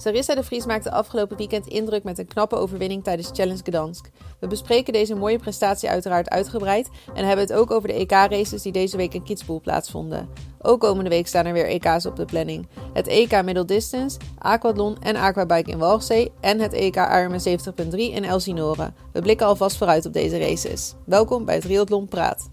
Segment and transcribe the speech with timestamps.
[0.00, 4.10] Sarissa de Vries maakte afgelopen weekend indruk met een knappe overwinning tijdens Challenge Gdansk.
[4.38, 8.72] We bespreken deze mooie prestatie uiteraard uitgebreid en hebben het ook over de EK-races die
[8.72, 10.28] deze week in Kitzbühel plaatsvonden.
[10.62, 12.68] Ook komende week staan er weer EK's op de planning.
[12.92, 18.24] Het EK Middle Distance, Aquathlon en Aquabike in Walchzee en het EK Ironman 70.3 in
[18.24, 18.92] Elsinore.
[19.12, 20.94] We blikken alvast vooruit op deze races.
[21.06, 22.49] Welkom bij het Triathlon Praat.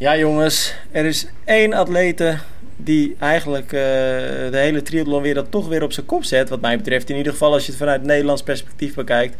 [0.00, 2.36] Ja jongens, er is één atlete
[2.76, 6.48] die eigenlijk uh, de hele triathlonwereld toch weer op zijn kop zet.
[6.48, 9.36] Wat mij betreft in ieder geval als je het vanuit Nederlands perspectief bekijkt.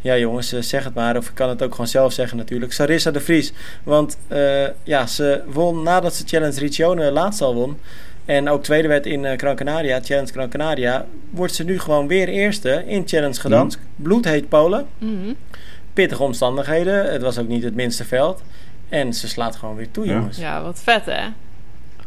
[0.00, 1.16] Ja jongens, uh, zeg het maar.
[1.16, 2.72] Of ik kan het ook gewoon zelf zeggen natuurlijk.
[2.72, 3.52] Sarissa de Vries.
[3.82, 7.78] Want uh, ja, ze won nadat ze Challenge Riccione laatst al won.
[8.24, 11.06] En ook tweede werd in uh, Gran Canaria, Challenge Gran Canaria.
[11.30, 13.78] Wordt ze nu gewoon weer eerste in Challenge Gdansk.
[13.78, 14.04] Mm.
[14.04, 14.86] Bloedheet Polen.
[14.98, 15.36] Mm
[15.92, 17.12] Pittige omstandigheden.
[17.12, 18.42] Het was ook niet het minste veld.
[18.90, 20.12] En ze slaat gewoon weer toe, Ja.
[20.12, 20.36] jongens.
[20.38, 21.28] Ja, wat vet hè?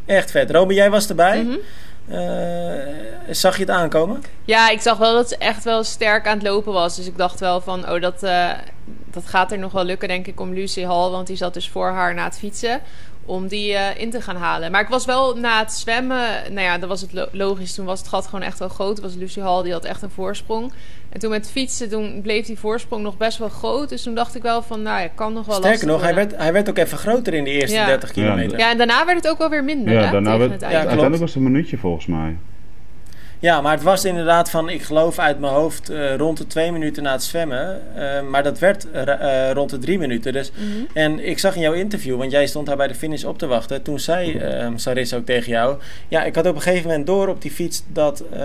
[0.05, 0.51] Echt vet.
[0.51, 1.59] Robin, jij was erbij.
[2.07, 2.93] Eh,
[3.29, 4.23] zag je het aankomen?
[4.45, 6.95] Ja, ik zag wel dat ze echt wel sterk aan het lopen was.
[6.95, 8.49] Dus ik dacht wel van, oh, dat, eh,
[9.11, 11.09] dat gaat er nog wel lukken, denk ik, om Lucy Hall.
[11.09, 12.81] Want die zat dus voor haar na het fietsen.
[13.25, 14.71] Om die eh, in te gaan halen.
[14.71, 16.27] Maar ik was wel na het zwemmen.
[16.49, 17.73] Nou ja, dan was het lo- logisch.
[17.75, 18.99] Toen was het gat gewoon echt wel groot.
[18.99, 20.73] Was Lucy Hall, die had echt een voorsprong.
[21.09, 23.89] En toen met fietsen, toen bleef die voorsprong nog best wel groot.
[23.89, 26.35] Dus toen dacht ik wel van, nou ja, kan nog wel Sterker nog, hij werd,
[26.37, 27.85] hij werd ook even groter in de eerste Ja.
[27.85, 28.57] 30 kilometer.
[28.57, 29.93] Ja, en daarna werd het ook wel weer minder.
[29.93, 30.67] Ja, hè, daarna werd- het Ja.
[30.67, 32.37] Uiteindelijk was het een minuutje volgens mij.
[33.43, 37.03] Maar het was inderdaad van, ik geloof uit mijn hoofd, eh, rond de twee minuten
[37.03, 37.81] na het zwemmen.
[37.95, 40.33] Eh, maar dat werd eh, rond de drie minuten.
[40.33, 40.83] Dus, Mhm.
[40.93, 43.45] En ik zag in jouw interview, want jij stond daar bij de finish op te
[43.47, 43.81] wachten.
[43.81, 44.41] Toen zei
[44.75, 45.77] Sarissa ook tegen jou.
[46.07, 48.41] Ja, ik had op een gegeven moment door op die fiets dat, eh,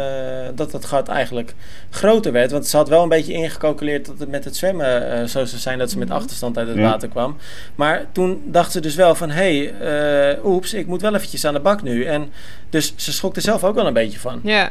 [0.54, 1.54] dat het gat eigenlijk
[1.91, 2.50] groter werd.
[2.50, 5.60] Want ze had wel een beetje ingecalculeerd dat het met het zwemmen eh, zo zou
[5.60, 6.16] zijn dat ze met Mhm.
[6.16, 6.82] achterstand uit het Ja.
[6.82, 7.36] water kwam.
[7.74, 11.44] Maar toen dacht ze dus wel van, hé, hey, eh, oeps, ik moet wel eventjes
[11.44, 12.04] aan de bak nu.
[12.04, 12.30] En
[12.70, 14.41] dus ze schrok er zelf ook wel een beetje van.
[14.42, 14.70] Ja.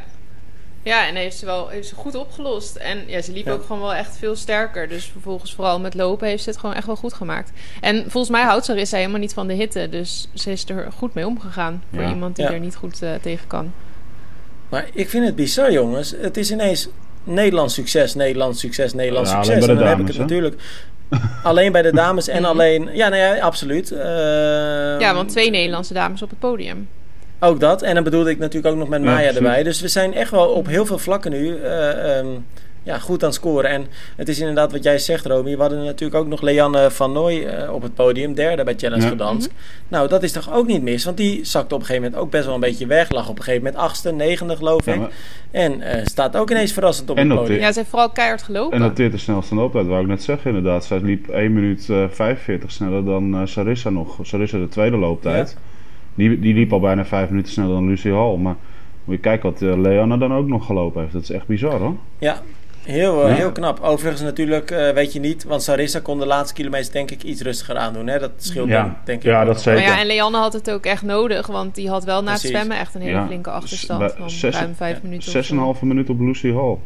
[0.88, 2.76] Ja, en heeft ze wel heeft ze goed opgelost.
[2.76, 3.52] En ja, ze liep Ja.
[3.52, 4.88] ook gewoon wel echt veel sterker.
[4.90, 7.52] Dus vervolgens vooral met lopen heeft ze het gewoon echt wel goed gemaakt.
[7.82, 9.90] En volgens mij houdt Sarissa helemaal niet van de hitte.
[9.90, 11.84] Dus ze is er goed mee omgegaan.
[11.94, 12.10] Voor Ja.
[12.10, 12.52] iemand die Ja.
[12.52, 13.74] er niet goed eh, tegen kan.
[14.70, 16.14] Maar ik vind het bizar, jongens.
[16.22, 16.88] Het is ineens
[17.24, 19.48] Nederlands succes, Nederlands succes, Nederlands succes.
[19.60, 20.36] bij En de dan heb ik dames, het hè?
[20.42, 20.62] natuurlijk
[21.44, 22.50] alleen bij de dames en Mhm.
[22.52, 22.90] alleen...
[22.94, 23.92] Ja, nee, ja, absoluut.
[23.92, 24.00] Eh,
[25.00, 26.88] ja, want twee Nederlandse dames op het podium.
[27.40, 27.82] Ook dat.
[27.82, 29.64] En dan bedoelde ik natuurlijk ook nog met Maya erbij.
[29.64, 32.28] Dus we zijn echt wel op heel veel vlakken nu eh, ehm,
[32.84, 33.70] ja, goed aan het scoren.
[33.70, 35.56] En het is inderdaad wat jij zegt, Romy.
[35.56, 38.34] We hadden natuurlijk ook nog Leanne van Nooy eh, op het podium.
[38.34, 39.10] Derde bij Challenge Ja.
[39.12, 39.50] Gdansk.
[39.88, 41.06] Nou, dat is toch ook niet mis.
[41.06, 43.10] Want die zakte op een gegeven moment ook best wel een beetje weg.
[43.12, 45.00] Lag op een gegeven moment achtste, negende geloof Ja, ik.
[45.00, 45.10] maar-
[45.52, 47.60] En eh, staat ook ineens verrassend op En het podium.
[47.60, 48.74] Ja, ze heeft vooral keihard gelopen.
[48.78, 50.86] En noteert de snelste looptijd, wou ik net zeggen inderdaad.
[50.86, 54.18] Zij liep 1 minuut eh 45 sneller dan Sarissa nog.
[54.22, 55.58] Sarissa de tweede looptijd.
[56.18, 58.36] Die, die liep al bijna 5 minuten sneller dan Lucy Hall.
[58.38, 58.56] Maar
[59.04, 61.14] moet je kijken wat uh, Leanne dan ook nog gelopen heeft.
[61.14, 61.96] Dat is echt bizar hoor.
[62.18, 62.42] Ja,
[62.84, 63.36] heel, eh, Ja.
[63.36, 63.80] heel knap.
[63.82, 67.42] Overigens natuurlijk, eh, weet je niet, want Sarissa kon de laatste kilometers denk ik iets
[67.42, 68.08] rustiger aandoen.
[68.08, 68.20] Hè?
[68.20, 68.82] Dat scheelt Ja.
[68.82, 69.26] dan, denk ik.
[69.26, 69.82] Ja, dat zeker.
[69.82, 71.48] Maar ja, en Leanne had het ook echt nodig.
[71.48, 72.58] Want die had wel na het Precies.
[72.58, 73.26] zwemmen echt een hele Ja.
[73.26, 74.00] flinke achterstand.
[74.00, 75.28] Bij- Van zes- ruim vijf ja, minuten.
[75.28, 75.86] of 6,5 zo.
[75.86, 76.78] minuut op Lucy Hall.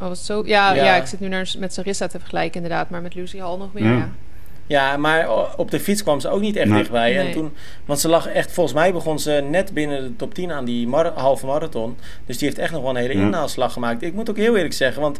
[0.00, 0.42] Oh, was zo?
[0.46, 0.84] Ja, ja.
[0.84, 0.94] Ja.
[0.96, 2.90] ik zit nu naar, met Sarissa te vergelijken inderdaad.
[2.90, 4.08] Maar met Lucy Hall nog meer, Ja.
[4.68, 4.96] Ja.
[4.96, 6.78] Maar op de fiets kwam ze ook niet echt Nee.
[6.78, 7.18] dichtbij.
[7.18, 7.52] En toen,
[7.84, 10.86] want ze lag echt, volgens mij begon ze net binnen de top 10 aan die
[10.88, 11.96] mar- halve marathon.
[12.26, 13.20] Dus die heeft echt nog wel een hele Ja.
[13.26, 14.02] inhaalslag gemaakt.
[14.02, 15.18] Ik moet ook heel eerlijk zeggen, want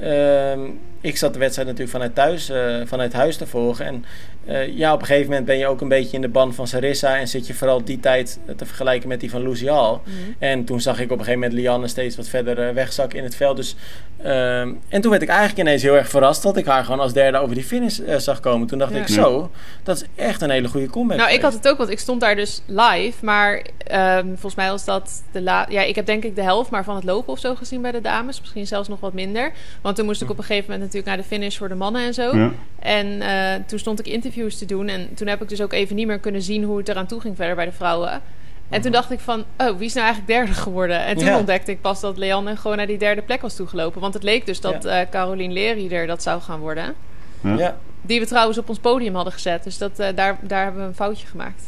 [0.00, 0.60] ehm,
[1.00, 3.86] ik zat de wedstrijd natuurlijk vanuit, thuis, eh, vanuit huis te volgen.
[3.86, 4.04] En
[4.44, 6.66] eh, ja, op een gegeven moment ben je ook een beetje in de ban van
[6.66, 7.18] Sarissa.
[7.18, 9.98] En zit je vooral die tijd te vergelijken met die van Lucy Hall.
[10.04, 10.12] Mhm.
[10.38, 13.24] En toen zag ik op een gegeven moment Lianne steeds wat verder eh, wegzakken in
[13.24, 13.56] het veld.
[13.56, 13.76] Dus,
[14.22, 17.12] ehm, en toen werd ik eigenlijk ineens heel erg verrast dat ik haar gewoon als
[17.12, 18.66] derde over die finish zag komen.
[18.66, 18.98] Toen dacht Ja.
[18.98, 19.50] ik, zo,
[19.82, 21.18] dat is echt een hele goede comeback.
[21.18, 23.24] Nou, ik had het ook, want ik stond daar dus live.
[23.24, 26.70] Maar ehm, volgens mij was dat de la Ja, ik heb denk ik de helft
[26.70, 28.40] maar van het lopen of zo gezien bij de dames.
[28.40, 29.52] Misschien zelfs nog wat minder.
[29.88, 32.02] Want toen moest ik op een gegeven moment natuurlijk naar de finish voor de mannen
[32.02, 32.36] en zo.
[32.36, 32.50] Ja.
[32.78, 34.88] En eh, toen stond ik interviews te doen.
[34.88, 37.20] En toen heb ik dus ook even niet meer kunnen zien hoe het eraan toe
[37.20, 38.20] ging verder bij de vrouwen.
[38.68, 41.04] En toen dacht ik van, oh, wie is nou eigenlijk derde geworden?
[41.04, 41.38] En toen Ja.
[41.38, 44.00] ontdekte ik pas dat Leanne gewoon naar die derde plek was toegelopen.
[44.00, 46.94] Want het leek dus dat eh Caroline Leri er dat zou gaan worden.
[47.40, 47.54] Ja.
[47.58, 49.64] Ja, Die we trouwens op ons podium hadden gezet.
[49.64, 51.62] Dus dat, eh, daar, daar hebben we een foutje gemaakt.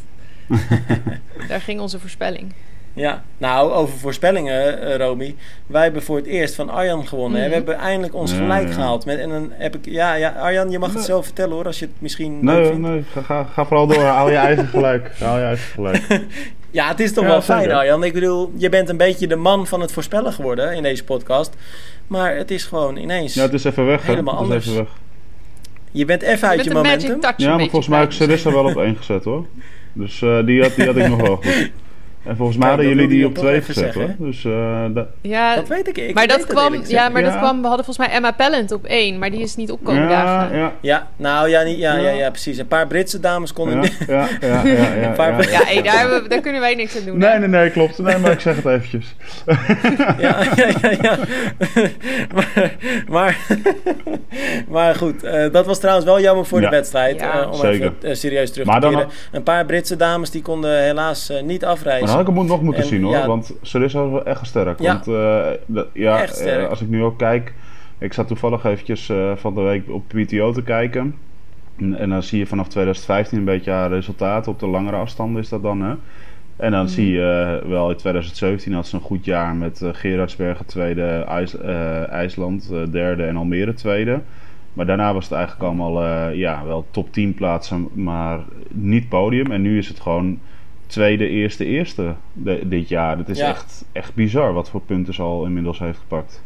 [1.49, 2.53] daar ging onze voorspelling.
[3.01, 5.35] Ja, nou, over voorspellingen, eh, Romy.
[5.67, 7.39] Wij hebben voor het eerst van Arjan gewonnen.
[7.41, 7.47] hè.
[7.47, 7.51] Mhm.
[7.51, 8.75] We hebben eindelijk ons Ja, gelijk ja.
[8.75, 9.05] gehaald.
[9.05, 11.79] Met, en dan heb ik, ja, ja, Arjan, je mag het zelf vertellen hoor, als
[11.79, 12.81] je het misschien Nee, vindt.
[12.81, 14.03] nee ga, ga, ga vooral door.
[14.03, 15.11] Haal je eigen gelijk.
[15.21, 16.03] Haal je eigen gelijk.
[16.73, 17.77] Ja, het is toch Ja, wel fijn, zeker.
[17.77, 18.05] Arjan.
[18.05, 21.55] Ik bedoel, je bent een beetje de man van het voorspellen geworden in deze podcast.
[22.07, 23.35] Maar het is gewoon ineens...
[23.35, 24.07] Ja, het is even weg.
[24.07, 24.67] Helemaal Het is anders.
[24.67, 24.89] even weg.
[25.91, 27.09] Je bent even uit je momentum.
[27.09, 28.15] magic touch Ja, maar volgens mij heb ik.
[28.15, 29.47] Sarissa wel op één gezet hoor.
[29.93, 31.71] Dus eh, die, had, die had ik nog wel goed.
[32.25, 34.15] En volgens mij hadden jullie die op twee gezet, hoor.
[34.19, 35.97] Dus eh, dat- Ja, Dat weet ik.
[35.99, 38.73] ik maar weet dat kwam, ja, maar dat kwam, we hadden volgens mij Emma Pellent
[38.73, 40.57] op één, maar die is niet opkomen ja, dagen.
[40.57, 42.01] ja, Ja, nou ja, niet, ja, ja.
[42.01, 42.11] Ja.
[42.11, 42.59] Ja, precies.
[42.59, 45.83] Een paar Britse dames konden ja, ja, ja, ja, paar- hey,
[46.29, 47.21] daar, kunnen wij niks aan doen.
[47.21, 47.29] hè?
[47.29, 47.99] Nee, nee, nee, klopt.
[47.99, 49.15] Nee, maar ik zeg het eventjes.
[50.19, 50.91] Ja, ja, ja.
[51.03, 51.19] ja.
[52.35, 52.73] maar,
[53.09, 53.39] maar,
[54.69, 56.69] maar goed, eh, dat was trouwens wel jammer voor Ja.
[56.71, 57.21] de wedstrijd.
[57.21, 57.41] Ja.
[57.41, 57.73] eh, om Zeker.
[57.75, 59.09] even eh, serieus terug Maar te dan keren.
[59.33, 62.09] Een paar Britse dames die konden helaas eh, niet afreizen.
[62.11, 63.27] Had ik hem nog moeten En, zien hoor, ja.
[63.27, 64.81] want Sarissa was wel echt sterk.
[64.81, 64.93] Ja.
[64.93, 66.63] Want eh, ja, sterk.
[66.63, 67.55] eh, als ik nu ook kijk,
[67.99, 71.15] ik zat toevallig eventjes eh, van de week op PTO te kijken.
[71.79, 74.53] En, en dan zie je vanaf 2015 een beetje haar resultaten.
[74.53, 75.95] Op de langere afstanden is dat dan hè.
[76.57, 76.89] En dan Mhm.
[76.93, 81.59] zie je wel in 2017 had ze een goed jaar met Gerardsbergen tweede, IJs,
[82.11, 84.21] IJsland derde en Almere tweede.
[84.73, 88.39] Maar daarna was het eigenlijk allemaal ja, wel top 10 plaatsen, maar
[88.71, 89.51] niet podium.
[89.53, 90.39] En nu is het gewoon
[90.91, 93.17] tweede, eerste, eerste de- dit jaar.
[93.17, 93.49] Dat is Ja.
[93.49, 96.43] echt, echt bizar wat voor punten ze al inmiddels heeft gepakt.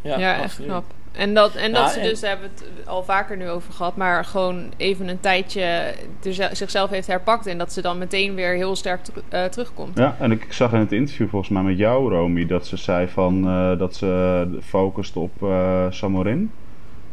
[0.00, 0.84] Ja, echt knap.
[1.12, 3.48] En dat, en dat Ja, ze en- dus, daar hebben we het al vaker nu
[3.48, 5.94] over gehad, maar gewoon even een tijdje
[6.30, 7.46] ze- zichzelf heeft herpakt.
[7.46, 9.98] En dat ze dan meteen weer heel sterk ter- eh, terugkomt.
[9.98, 13.08] Ja, en ik zag in het interview volgens mij met jou, Romy, dat ze zei
[13.08, 16.50] van, eh, dat ze focust op eh, Samorin.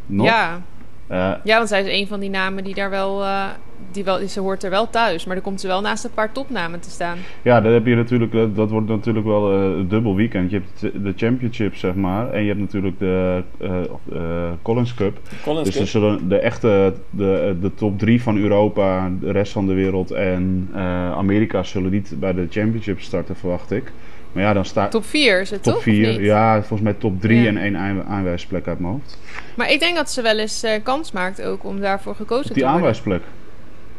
[0.05, 0.25] Nog?
[0.25, 0.61] Ja.
[1.09, 3.45] Eh, ja, want zij is een van die namen die daar wel, eh,
[3.91, 5.25] die wel, ze hoort er wel thuis.
[5.25, 7.17] Maar dan komt ze wel naast een paar topnamen te staan.
[7.41, 8.31] Ja, dat heb je natuurlijk.
[8.31, 10.51] Dat, dat wordt natuurlijk wel eh, een dubbel weekend.
[10.51, 12.31] Je hebt de championship, zeg maar.
[12.31, 15.19] En je hebt natuurlijk de eh, eh, Collins Cup.
[15.43, 15.83] Collins Dus Cup.
[15.83, 20.11] er zullen de echte, de, de top drie van Europa, de rest van de wereld
[20.11, 23.91] en eh, Amerika zullen niet bij de championship starten, verwacht ik.
[24.31, 25.81] Maar ja, dan staat Top 4 is het top toch?
[25.81, 26.07] of 4.
[26.07, 26.19] niet?
[26.19, 27.47] Ja, volgens mij top 3 Ja.
[27.47, 29.17] en één aan- aanwijsplek uit mijn hoofd.
[29.55, 32.53] Maar ik denk dat ze wel eens eh, kans maakt ook om daarvoor gekozen te
[32.53, 32.79] die worden.
[32.79, 33.21] aanwijsplek.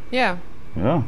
[0.08, 0.38] Ja.
[0.72, 1.02] Ja,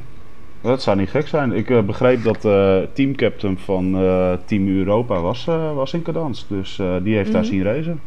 [0.60, 1.52] dat zou niet gek zijn.
[1.52, 6.46] Ik eh, begreep dat de teamcaptain van eh, Team Europa was, eh, was in cadans.
[6.48, 7.50] Dus eh, die heeft daar Mhm.
[7.50, 8.00] zien racen.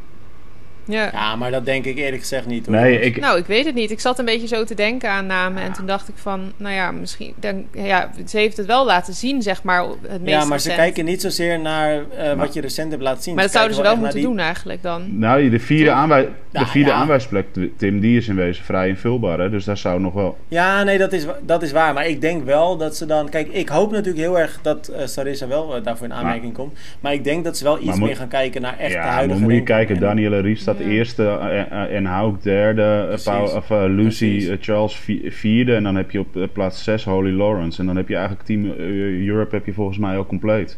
[0.85, 1.09] Ja.
[1.13, 2.65] Ja, maar dat denk ik eerlijk gezegd niet.
[2.65, 2.75] Hoor.
[2.75, 3.91] Nee, ik, Nou, ik weet het niet.
[3.91, 5.63] Ik zat een beetje zo te denken aan namen.
[5.63, 7.33] En toen dacht ik van, nou ja, misschien...
[7.39, 10.69] Dan, ja, ze heeft het wel laten zien, zeg maar, het meest Ja, maar ze
[10.69, 13.33] kijken niet zozeer naar eh, wat je recent hebt laten zien.
[13.33, 15.19] Maar dat Ze zouden ze wel moeten doen eigenlijk dan.
[15.19, 16.95] nou, de vierde, aanwij Ja, de vierde ja.
[16.95, 17.45] aanwijsplek,
[17.77, 19.39] Tim, die is in wezen vrij invulbaar.
[19.39, 19.49] Hè?
[19.49, 20.37] Dus daar zou nog wel...
[20.47, 21.93] Ja, nee, dat is, dat is waar.
[21.93, 23.29] Maar ik denk wel dat ze dan...
[23.29, 26.73] Kijk, ik hoop natuurlijk heel erg dat eh, Sarissa wel eh, daarvoor in aanmerking komt.
[26.99, 29.03] Maar ik denk dat ze wel iets moet- meer gaan kijken naar echt de ja,
[29.03, 29.95] maar huidige moet je kijken.
[29.95, 30.85] En- Danielle Ries staat Ja.
[30.85, 33.17] eerste eh, eh, en Hauk derde.
[33.25, 35.75] eh, of, eh, Lucy eh, Charles vi- vierde.
[35.75, 37.79] En dan heb je op eh, plaats zes Holy Lawrence.
[37.79, 40.77] En dan heb je eigenlijk Team eh, Europe heb je volgens mij al compleet.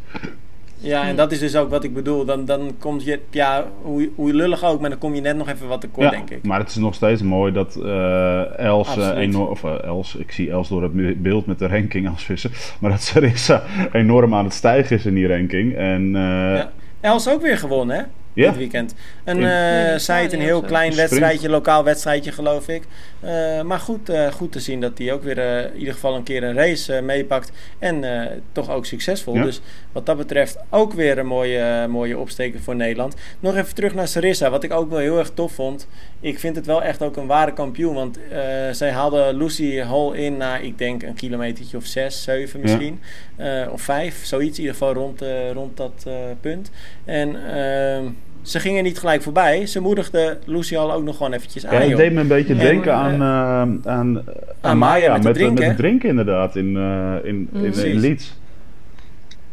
[0.80, 2.26] Ja, en dat is dus ook wat ik bedoel.
[2.26, 3.20] Dan, dan komt je...
[3.30, 6.12] Ja, hoe, hoe lullig ook, maar dan kom je net nog even wat tekort, Ja,
[6.12, 6.44] denk ik.
[6.44, 10.32] maar het is nog steeds mooi dat eh, Els, eh, enorm, of eh, Els, ik
[10.32, 14.44] zie Els door het beeld met de ranking als vissen, maar dat Sarissa enorm aan
[14.44, 15.76] het stijgen is in die ranking.
[15.76, 16.22] En eh,
[16.56, 16.72] Ja.
[17.02, 18.04] Els ook weer gewonnen, hè?
[18.38, 18.48] Ja.
[18.50, 18.94] Dit weekend.
[19.24, 19.44] Een eh
[19.88, 21.10] Ja, zij het een heel klein Een sprint.
[21.10, 22.84] wedstrijdje, lokaal wedstrijdje geloof ik.
[23.20, 26.16] Eh, maar goed, eh, goed te zien dat hij ook weer eh, in ieder geval
[26.16, 27.52] een keer een race eh, meepakt.
[27.80, 29.34] En eh, toch ook succesvol.
[29.36, 29.44] Ja.
[29.44, 29.62] Dus
[29.92, 33.16] wat dat betreft ook weer een mooie, eh, mooie opsteker voor Nederland.
[33.40, 35.88] Nog even terug naar Sarissa, wat ik ook wel heel erg tof vond.
[36.20, 37.94] Ik vind het wel echt ook een ware kampioen.
[37.96, 38.40] Want eh,
[38.72, 43.00] zij haalde Lucy Hall in na, ik denk, een kilometertje of zes, zeven misschien.
[43.36, 46.72] Eh, of vijf, zoiets in ieder geval rond, eh, rond dat eh, punt.
[47.06, 48.04] En ehm,
[48.48, 49.66] ze gingen niet gelijk voorbij.
[49.66, 51.76] Ze moedigde Lucy Hall ook nog gewoon eventjes ja, aan.
[51.76, 51.98] het joh.
[51.98, 54.24] deed me een beetje Ja, denken aan, eh, aan,
[54.62, 57.50] aan, Maya Maya met met, de de- drink, met de drinken inderdaad in, eh, in,
[57.54, 58.00] in.
[58.00, 58.34] Leeds.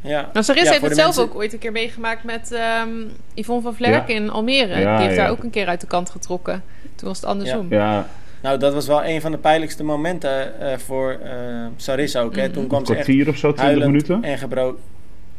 [0.01, 0.29] Ja.
[0.33, 2.89] Nou, Sarissa Ja, heeft het zelf mensen- ook ooit een keer meegemaakt met ehm,
[3.35, 4.15] Yvonne van Vlerk Ja.
[4.15, 4.81] in Almere.
[4.81, 5.23] Ja, Die heeft ja.
[5.23, 6.63] daar ook een keer uit de kant getrokken.
[6.95, 7.67] Toen was het andersom.
[7.71, 8.07] Ja,
[8.43, 11.31] Nou, dat was wel een van de pijnlijkste momenten eh, voor eh
[11.77, 12.37] Sarissa ook.
[12.37, 12.43] Hè.
[12.45, 12.53] Mhm.
[12.53, 14.23] Toen een kwam ze echt of zo, 20 huilend minuten.
[14.23, 14.83] en gebroken.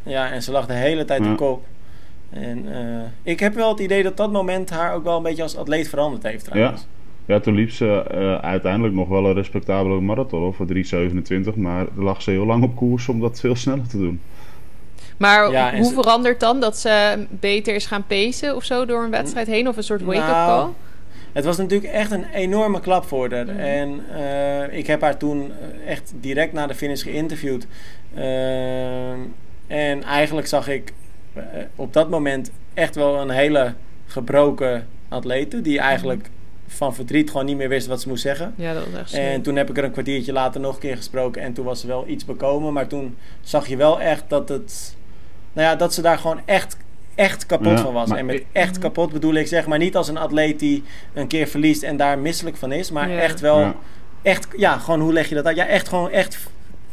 [0.04, 1.32] Ja, en ze lag de hele tijd Ja.
[1.32, 1.64] op kop.
[2.36, 5.44] En eh, ik heb wel het idee dat dat moment haar ook wel een beetje
[5.44, 6.88] als atleet veranderd heeft trouwens.
[7.26, 10.66] Ja, toen liep ze eh, uiteindelijk nog wel een respectabele marathon voor
[11.54, 11.56] 3,27.
[11.56, 14.22] Maar lag ze heel lang op koers om dat veel sneller te doen.
[15.18, 19.04] Maar Ja, hoe ze- verandert dan dat ze beter is gaan pacen of zo door
[19.04, 19.68] een wedstrijd heen?
[19.68, 20.74] Of een soort wake-up Nou, call?
[21.34, 23.46] Het was natuurlijk echt een enorme klap voor haar.
[23.46, 23.60] Mhm.
[23.60, 25.52] En eh, ik heb haar toen
[25.88, 27.68] echt direct na de finish geïnterviewd.
[28.14, 29.20] Ehm,
[29.68, 30.94] en eigenlijk zag ik
[31.76, 33.74] op dat moment echt wel een hele
[34.06, 35.62] gebroken atlete.
[35.62, 36.30] Die eigenlijk
[36.68, 38.54] van verdriet gewoon niet meer wist wat ze moest zeggen.
[38.58, 39.18] Ja, dat was echt zo.
[39.18, 41.42] En toen heb ik er een kwartiertje later nog een keer gesproken.
[41.42, 42.74] En toen was er wel iets bekomen.
[42.74, 44.96] Maar toen zag je wel echt dat het...
[45.54, 46.78] Nou ja, dat ze daar gewoon echt,
[47.16, 48.12] echt kapot Ja, van was.
[48.12, 51.48] En met echt kapot bedoel ik zeg maar niet als een atleet die een keer
[51.48, 52.92] verliest en daar misselijk van is.
[52.92, 53.20] Maar Ja.
[53.20, 53.60] echt wel...
[53.60, 53.76] Ja.
[54.22, 55.56] Echt, ja, gewoon hoe leg je dat uit?
[55.56, 56.38] Ja, echt gewoon echt...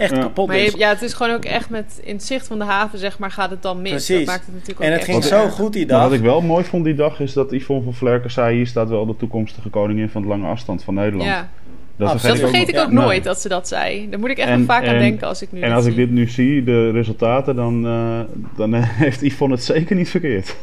[0.03, 0.21] echt Ja.
[0.23, 0.73] kapot Maar je- is.
[0.75, 3.31] ja, het is gewoon ook echt met in het zicht van de haven, zeg maar,
[3.31, 3.91] gaat het dan mis.
[3.91, 4.17] Precies.
[4.17, 5.53] Dat maakt het natuurlijk ook En het ging zo erg.
[5.53, 6.05] goed die Maar dag.
[6.09, 8.89] wat ik wel mooi vond die dag is dat Yvonne van Vlerken zei: hier staat
[8.89, 11.29] wel de toekomstige koningin van het lange afstand van Nederland.
[11.29, 11.49] Ja,
[11.97, 14.09] Dat dat vergeet ik ook ik nooit dat ze dat zei.
[14.11, 15.95] Daar moet ik echt En- vaak aan en- denken als ik nu En als ik
[15.97, 18.21] dit nu zie, de resultaten, dan, eh,
[18.57, 20.57] dan eh, heeft Yvonne het zeker niet verkeerd.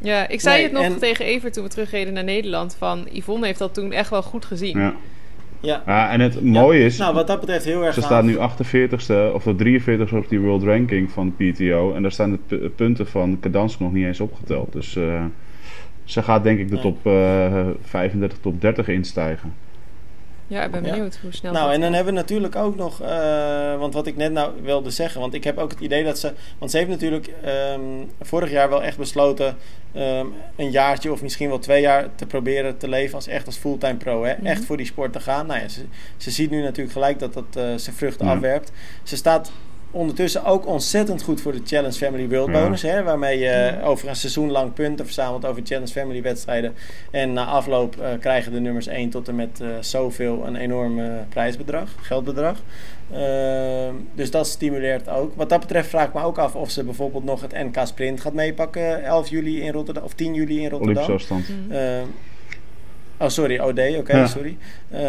[0.00, 2.74] Ja, ik zei Nee, het nog en- tegen Evert toen we terugreden naar Nederland.
[2.78, 4.78] Van Yvonne heeft dat toen echt wel goed gezien.
[4.78, 4.94] Ja.
[5.60, 5.82] Ja.
[5.86, 8.10] Ja, en het mooie is, Nou, wat dat betreft heel erg ze gaaf.
[8.10, 11.94] staat nu 48ste of de 43ste op die World Ranking van PTO.
[11.94, 14.72] En daar staan de pu- punten van Kadansk nog niet eens opgeteld.
[14.72, 15.24] Dus eh,
[16.04, 19.52] ze gaat denk ik de top eh 35, top 30 instijgen.
[20.48, 20.90] Ja, ik ben Ja.
[20.92, 21.96] benieuwd hoe snel Nou, dat en dan gaat.
[21.96, 25.44] hebben we natuurlijk ook nog, eh, want wat ik net nou wilde zeggen, want ik
[25.44, 27.80] heb ook het idee dat ze, want ze heeft natuurlijk ehm,
[28.20, 29.56] vorig jaar wel echt besloten
[29.92, 30.26] ehm,
[30.56, 33.94] een jaartje of misschien wel twee jaar te proberen te leven als echt als fulltime
[33.96, 34.34] pro, hè?
[34.34, 34.46] Mhm.
[34.46, 35.46] echt voor die sport te gaan.
[35.46, 35.80] Nou ja, ze,
[36.16, 38.32] ze ziet nu natuurlijk gelijk dat dat eh, zijn vruchten Ja.
[38.32, 38.72] afwerpt.
[39.02, 39.50] Ze staat
[39.90, 42.62] ondertussen ook ontzettend goed voor de Challenge Family World Ja.
[42.62, 43.02] Bonus, hè?
[43.02, 43.84] waarmee je Mhm.
[43.84, 46.74] over een seizoen lang punten verzamelt over Challenge Family wedstrijden.
[47.10, 50.98] En na afloop eh, krijgen de nummers 1 tot en met eh, zoveel een enorm
[51.00, 52.56] eh, prijsbedrag, geldbedrag.
[53.12, 55.32] Ehm, dus dat stimuleert ook.
[55.36, 58.20] Wat dat betreft vraag ik me ook af of ze bijvoorbeeld nog het NK Sprint
[58.20, 61.14] gaat meepakken 11 juli in Rotterdam of 10 juli in Olympische Rotterdam.
[61.14, 61.48] afstand.
[61.66, 61.72] Mhm.
[61.76, 62.04] Ehm,
[63.18, 64.26] oh, sorry, OD, oké, Ja.
[64.26, 64.56] sorry.
[64.90, 65.00] Eh,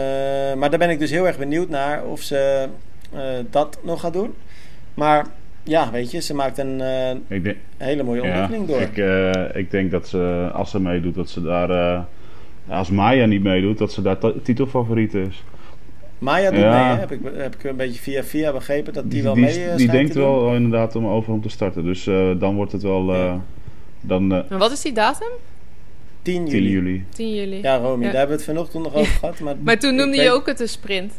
[0.53, 2.67] maar daar ben ik dus heel erg benieuwd naar of ze
[3.13, 4.33] eh, dat nog gaat doen.
[4.99, 5.25] Maar
[5.63, 8.81] ja, weet je, ze maakt een eh, Ik denk, hele mooie ontwikkeling door.
[8.81, 11.69] Ik, eh, ik denk dat ze, als ze meedoet, dat ze daar...
[11.69, 12.01] eh,
[12.67, 15.43] als Maya niet meedoet, dat ze daar titelfavoriet is.
[16.17, 16.69] Maya doet Ja.
[16.87, 16.99] mee, hè?
[16.99, 19.65] Heb, ik, heb ik een beetje via via begrepen dat die, Die, wel die, mee
[19.69, 21.83] eh, die denkt te wel inderdaad om over om te starten.
[21.83, 23.13] Dus eh, dan wordt het wel...
[23.13, 23.41] eh, Ja.
[24.01, 25.27] Dan eh, Maar wat is die datum?
[26.21, 26.69] 10 10 juli.
[26.71, 27.05] juli.
[27.09, 27.61] 10 juli.
[27.61, 28.09] Ja, Romy, Ja.
[28.11, 29.39] daar hebben we het vanochtend nog over gehad.
[29.39, 31.13] Maar, Maar toen noemde weet- je ook het een sprint.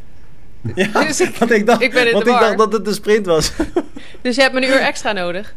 [0.75, 2.47] Ja, Dus ik- want ik dacht, ik ben in want de ik war.
[2.47, 3.53] dacht dat het een sprint was.
[4.23, 5.55] Dus je hebt een uur extra nodig.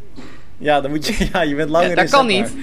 [0.57, 2.53] ja, dan moet je, ja, je bent langer Ja, dat kan niet.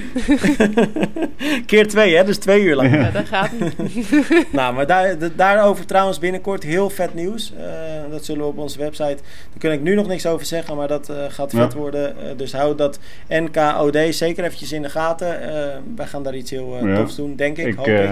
[1.67, 2.25] Keer twee, hè?
[2.25, 2.95] Dus twee uur lang.
[2.95, 4.07] Ja, dat gaat niet.
[4.53, 7.53] Nou, maar daar, daarover trouwens binnenkort heel vet nieuws.
[7.59, 7.65] Eh,
[8.11, 9.17] dat zullen we op onze website.
[9.51, 11.59] Daar kan ik nu nog niks over zeggen, maar dat eh, gaat Ja.
[11.63, 12.09] vet worden.
[12.17, 15.43] Eh, dus hou dat NKOD zeker eventjes in de gaten.
[15.43, 16.95] Eh, wij gaan daar iets heel Ja.
[16.97, 17.67] tofs doen, denk ik.
[17.67, 18.11] Ik, hoop eh, ik.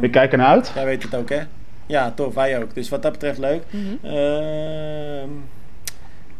[0.00, 0.70] Ik kijk ernaar uit.
[0.74, 1.40] Jij weet het ook, hè?
[1.86, 2.34] Ja, tof.
[2.34, 2.74] Wij ook.
[2.74, 3.62] Dus wat dat betreft leuk.
[3.70, 4.14] Mhm.
[4.14, 5.28] Ehm,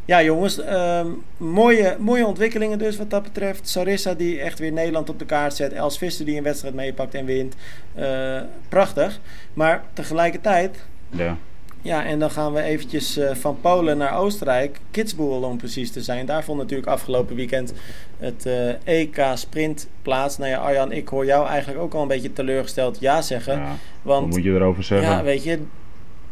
[0.04, 0.58] ja, jongens.
[0.60, 3.68] ehm, mooie, mooie ontwikkelingen dus wat dat betreft.
[3.68, 5.72] Sarissa die echt weer Nederland op de kaart zet.
[5.72, 7.54] Els Visser die een wedstrijd meepakt en wint.
[7.94, 9.20] Eh, prachtig.
[9.52, 10.76] Maar tegelijkertijd...
[11.10, 11.36] Ja.
[11.84, 14.78] Ja, en dan gaan we eventjes eh, van Polen naar Oostenrijk.
[14.90, 16.26] Kitzbühel om precies te zijn.
[16.26, 17.72] Daar vond natuurlijk afgelopen weekend
[18.18, 20.38] het eh, EK Sprint plaats.
[20.38, 23.54] Nou ja, Arjan, ik hoor jou eigenlijk ook al een beetje teleurgesteld ja zeggen.
[23.58, 23.64] ja.
[24.02, 25.08] Wat Want moet je erover zeggen?
[25.10, 25.58] ja, weet je,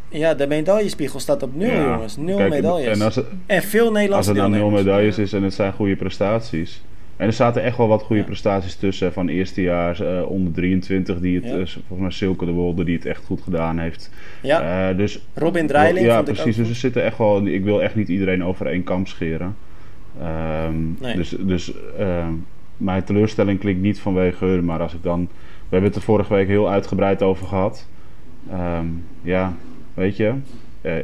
[0.09, 1.83] ja, de medaillespiegel staat op nul, Ja.
[1.83, 2.17] jongens.
[2.17, 2.97] Nul Kijk, medailles.
[2.97, 5.73] En als, het- En veel als Nederlandse er dan nul medailles is en het zijn
[5.73, 6.81] goede prestaties.
[7.23, 8.27] En er zaten echt wel wat goede Ja.
[8.27, 9.13] prestaties tussen.
[9.13, 11.49] Van eerstejaars eh onder 23, die het, Ja.
[11.51, 14.11] eh, volgens mij Silke de Wolde, die het echt goed gedaan heeft.
[14.41, 16.55] Ja, Eh, dus, Robin Dreiling ja, vond ik precies.
[16.55, 17.45] Dus er zitten echt wel.
[17.45, 19.55] Ik wil echt niet iedereen over één kam scheren.
[20.99, 21.15] Nee.
[21.15, 22.31] Dus, dus ehm,
[22.77, 25.19] mijn teleurstelling klinkt niet vanwege hun, maar als ik dan.
[25.59, 27.87] We hebben het er vorige week heel uitgebreid over gehad.
[28.51, 28.85] Ehm,
[29.21, 29.53] ja,
[29.93, 30.33] weet je,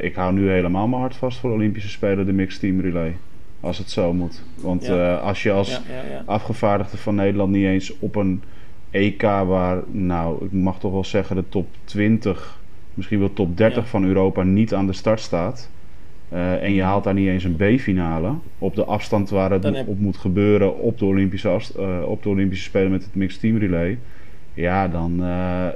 [0.00, 3.16] ik hou nu helemaal mijn hart vast voor de Olympische Spelen, de Mixed Team Relay.
[3.60, 4.42] Als het zo moet.
[4.54, 5.16] Want Ja.
[5.16, 6.22] eh, als je als Ja, ja, ja.
[6.26, 8.42] afgevaardigde van Nederland niet eens op een
[8.90, 12.60] EK waar, nou, ik mag toch wel zeggen, de top 20,
[12.94, 13.88] misschien wel top 30 Ja.
[13.88, 15.70] van Europa niet aan de start staat.
[16.28, 19.88] eh, en je haalt daar niet eens een B-finale op de afstand waar het heb-
[19.88, 23.40] op moet gebeuren op de, Olympische afst- eh, op de Olympische Spelen met het Mixed
[23.40, 23.98] Team Relay.
[24.54, 25.66] Ja, dan, eh,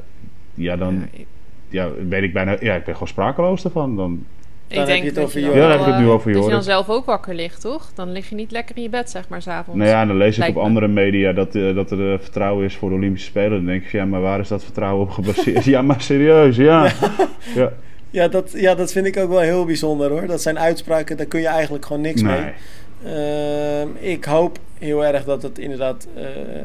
[0.54, 1.26] ja, dan Ja, ik-
[1.68, 3.96] ja, weet ik bijna, ja, ik ben gewoon sprakeloos ervan.
[3.96, 4.24] Dan,
[4.68, 6.32] Ik heb denk je het dat over je Ja, dan heb ik het nu over
[6.32, 7.90] Dat je dan zelf ook wakker ligt, toch?
[7.94, 9.78] Dan lig je niet lekker in je bed, zeg maar, s'avonds.
[9.78, 10.60] nou ja, en dan lees ik op me.
[10.60, 13.50] andere media dat, eh, dat er eh, vertrouwen is voor de Olympische Spelen.
[13.50, 15.64] Dan denk ik, van, ja, maar waar is dat vertrouwen op gebaseerd?
[15.74, 16.92] ja, maar serieus, ja.
[17.54, 17.72] ja.
[18.10, 20.26] Ja, dat, ja, dat vind ik ook wel heel bijzonder hoor.
[20.26, 22.52] Dat zijn uitspraken, daar kun je eigenlijk gewoon niks mee.
[23.04, 26.24] Ehm, ik hoop heel erg dat het inderdaad, eh,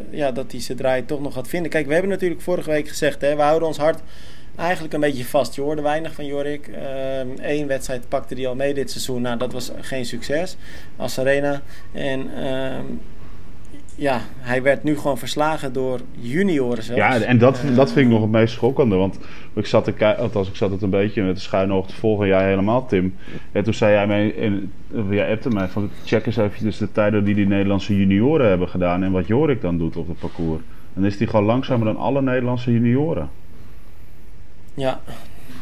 [0.09, 1.71] ja, dat die ze draai toch nog gaat vinden.
[1.71, 4.01] Kijk, we hebben natuurlijk vorige week gezegd, hè, we houden ons hart
[4.59, 5.55] eigenlijk een beetje vast.
[5.55, 6.69] Je hoorde weinig van Jorik.
[7.37, 9.21] Eén wedstrijd pakte hij al mee dit seizoen.
[9.21, 10.57] Nou, dat was geen succes
[10.95, 11.61] als Arena.
[11.91, 12.85] En ehm,
[13.99, 17.01] ja, hij werd nu gewoon verslagen door junioren zelfs.
[17.01, 18.95] Ja, en dat, Eh, dat vind ik nog het meest schokkende.
[18.95, 19.19] Want
[19.53, 21.95] ik zat, te kijken, althans, ik zat het een beetje met de schuine oog te
[21.95, 22.27] volgen.
[22.27, 23.15] Jij helemaal, Tim.
[23.51, 24.71] En toen zei jij mij, in,
[25.09, 29.03] jij appte mij van check eens even de tijden die die Nederlandse junioren hebben gedaan.
[29.03, 30.59] En wat Jorik dan doet op het parcours.
[30.59, 33.29] En dan is die gewoon langzamer dan alle Nederlandse junioren.
[34.79, 34.99] Ja,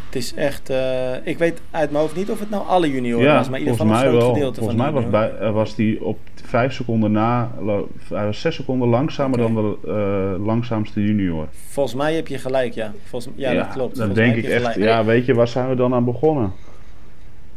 [0.05, 0.69] het is echt...
[0.69, 3.59] eh, ik weet uit mijn hoofd niet of het nou alle junioren Ja, was, maar
[3.59, 4.33] in ieder volgens geval een mij groot wel.
[4.33, 5.47] gedeelte Volgens mij van was, de bij, junioren.
[5.47, 7.51] eh, was die op vijf seconden na...
[8.13, 11.47] Hij was zes seconden langzamer dan de eh, langzaamste junior.
[11.67, 12.91] Volgens mij heb je gelijk, ja.
[13.03, 13.95] Volgens, ja, dat klopt.
[13.95, 14.77] Dan Volgens denk mij ik echt, gelijk.
[14.77, 16.51] ja, weet je, waar zijn we dan aan begonnen?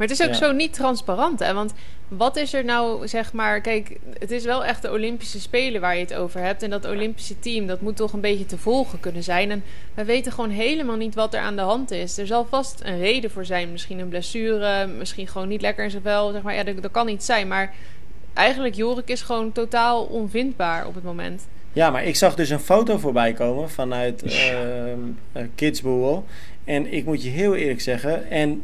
[0.01, 0.39] Maar het is ook Ja.
[0.39, 1.53] zo niet transparant, hè?
[1.53, 1.73] Want
[2.07, 3.61] wat is er nou, zeg maar...
[3.61, 6.63] Kijk, het is wel echt de Olympische Spelen waar je het over hebt.
[6.63, 9.51] En dat Olympische team, dat moet toch een beetje te volgen kunnen zijn.
[9.51, 12.17] En we weten gewoon helemaal niet wat er aan de hand is.
[12.17, 13.71] Er zal vast een reden voor zijn.
[13.71, 16.31] Misschien een blessure, misschien gewoon niet lekker in zijn vel.
[16.31, 17.47] Zeg maar, ja, dat, dat kan niet zijn.
[17.47, 17.73] Maar
[18.33, 21.47] eigenlijk, Jorik is gewoon totaal onvindbaar op het moment.
[21.73, 24.99] Ja, maar ik zag dus een foto voorbij komen vanuit ehm
[25.31, 26.25] eh, Kidsboel.
[26.63, 28.29] En ik moet je heel eerlijk zeggen.
[28.29, 28.63] En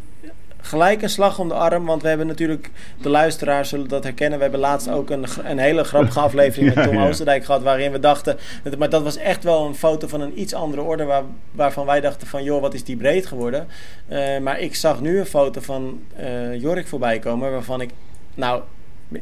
[0.68, 1.86] gelijk een slag om de arm.
[1.86, 2.72] Want we hebben natuurlijk,
[3.02, 4.38] de luisteraars zullen dat herkennen.
[4.38, 7.08] We hebben laatst ook een, een hele grappige aflevering met Tom ja.
[7.08, 7.62] Oosterdijk gehad.
[7.64, 8.38] Waarin we dachten.
[8.78, 11.04] Maar dat was echt wel een foto van een iets andere orde.
[11.04, 13.68] Waar, waarvan wij dachten van joh, wat is die breed geworden.
[14.08, 17.52] Eh, maar ik zag nu een foto van eh Jorik voorbij komen.
[17.52, 17.90] Waarvan ik,
[18.36, 18.62] nou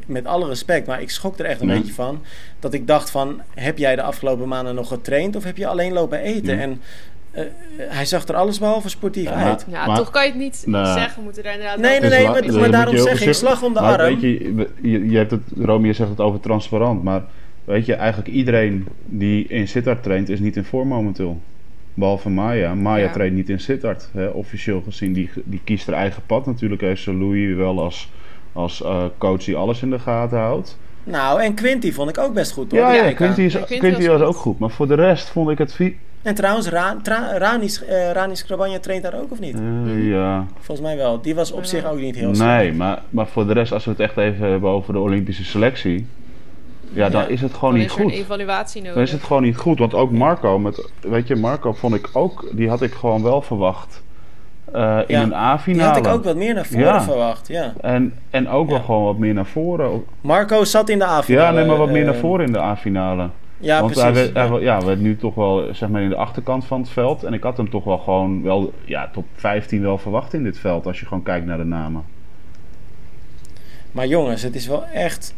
[0.06, 2.22] met alle respect, maar ik schrok er echt een beetje van.
[2.58, 5.92] Dat ik dacht van, heb jij de afgelopen maanden nog getraind of heb je alleen
[5.92, 6.56] lopen eten?
[6.56, 6.62] Ja.
[6.62, 6.80] En
[7.36, 7.44] eh,
[7.78, 9.66] hij zag er alles behalve sportief Ja, uit.
[9.70, 10.84] Ja, Maar- toch kan je het niet Nee.
[10.84, 11.22] zeggen.
[11.22, 13.74] Moeten daar inderdaad Nee, nee, Dus nee, maar, dus maar daarom zeg ik slag om
[13.74, 14.08] de Maar arm.
[14.08, 17.22] weet je, je, je hebt het, Romy, je zegt het over transparant, maar
[17.64, 21.40] weet je, eigenlijk iedereen die in Sittard traint is niet in vorm momenteel.
[21.94, 22.74] Behalve Maya.
[22.74, 23.12] Maya Ja.
[23.12, 25.12] traint niet in Sittard, hè, officieel gezien.
[25.12, 26.80] Die, die kiest haar eigen pad natuurlijk.
[26.80, 28.10] Heeft ze Louis wel als,
[28.52, 30.78] als eh, coach die alles in de gaten houdt.
[31.04, 32.80] Nou, en Quinty vond ik ook best goed hoor.
[32.80, 33.12] Ja, ja.
[33.12, 34.58] Quinty, is, Ja, Quinty Quinty was ook goed.
[34.58, 35.78] Maar voor de rest vond ik het...
[36.26, 39.54] En trouwens, Ra Tra Ranis, eh Ranis Krabanja traint daar ook of niet?
[39.54, 41.20] Eh, ja, Volgens mij wel.
[41.20, 42.50] Die was op zich ook niet heel slecht.
[42.50, 45.44] nee, maar, maar voor de rest, als we het echt even hebben over de Olympische
[45.44, 46.06] selectie...
[46.92, 47.26] Ja, dan Ja.
[47.28, 48.18] is het gewoon Dan niet is er een goed.
[48.18, 48.94] evaluatie nodig.
[48.94, 49.78] Dan is het gewoon niet goed.
[49.78, 53.42] Want ook Marco, met, weet je, Marco vond ik ook, die had ik gewoon wel
[53.42, 54.02] verwacht
[54.72, 55.88] eh, in Ja, een Die A-finale.
[55.88, 57.02] had ik ook wat meer naar voren Ja.
[57.02, 57.48] verwacht.
[57.48, 57.72] Ja.
[57.80, 60.04] En, en ook wel gewoon wat meer naar voren.
[60.20, 61.26] Marco zat in de avond.
[61.26, 63.28] Ja, nee, maar wat meer naar voren in de A-finale.
[63.58, 64.02] Ja, Want precies.
[64.12, 64.50] hij, werd, hij ja.
[64.50, 67.22] werd- ja, werd nu toch wel zeg maar in de achterkant van het veld.
[67.24, 70.58] En ik had hem toch wel gewoon wel ja, top 15 wel verwacht in dit
[70.58, 70.86] veld.
[70.86, 72.04] Als je gewoon kijkt naar de namen.
[73.92, 75.34] Maar jongens, het is wel echt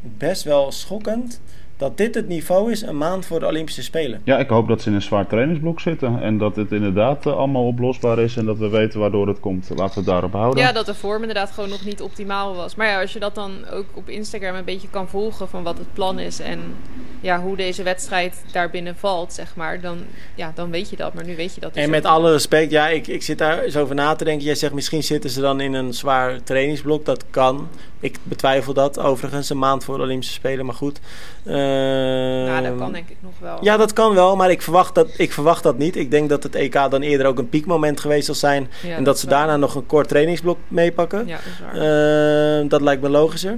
[0.00, 1.40] best wel schokkend
[1.76, 4.20] dat dit het niveau is een maand voor de Olympische Spelen.
[4.24, 6.22] Ja, ik hoop dat ze in een zwaar trainingsblok zitten.
[6.22, 8.36] En dat het inderdaad eh, allemaal oplosbaar is.
[8.36, 9.68] En dat we weten waardoor het komt.
[9.68, 10.62] Laten we het daarop houden.
[10.64, 12.74] Ja, dat de vorm inderdaad gewoon nog niet optimaal was.
[12.74, 15.78] Maar ja, als je dat dan ook op Instagram een beetje kan volgen van wat
[15.78, 16.60] het plan is en
[17.20, 19.98] ja, hoe deze wedstrijd daarbinnen valt, zeg maar, dan,
[20.34, 21.14] ja, dan weet je dat.
[21.14, 23.62] Maar nu weet je dat dus En met alle respect, ja, ik, ik zit daar
[23.62, 24.44] eens over na te denken.
[24.44, 27.04] Jij zegt misschien zitten ze dan in een zwaar trainingsblok.
[27.04, 27.68] Dat kan.
[28.00, 31.00] Ik betwijfel dat overigens, een maand voor de Olympische Spelen, maar goed.
[31.44, 33.58] Nou, dat Ehm, kan denk ik nog wel.
[33.60, 35.96] Ja, dat kan wel, maar ik verwacht dat, ik verwacht dat niet.
[35.96, 38.70] Ik denk dat het EK dan eerder ook een piekmoment geweest zal zijn.
[38.82, 41.26] Ja, en dat ze daarna nog een kort trainingsblok meepakken.
[41.26, 42.60] Ja, dat is waar.
[42.60, 43.54] Eh, dat lijkt me logischer.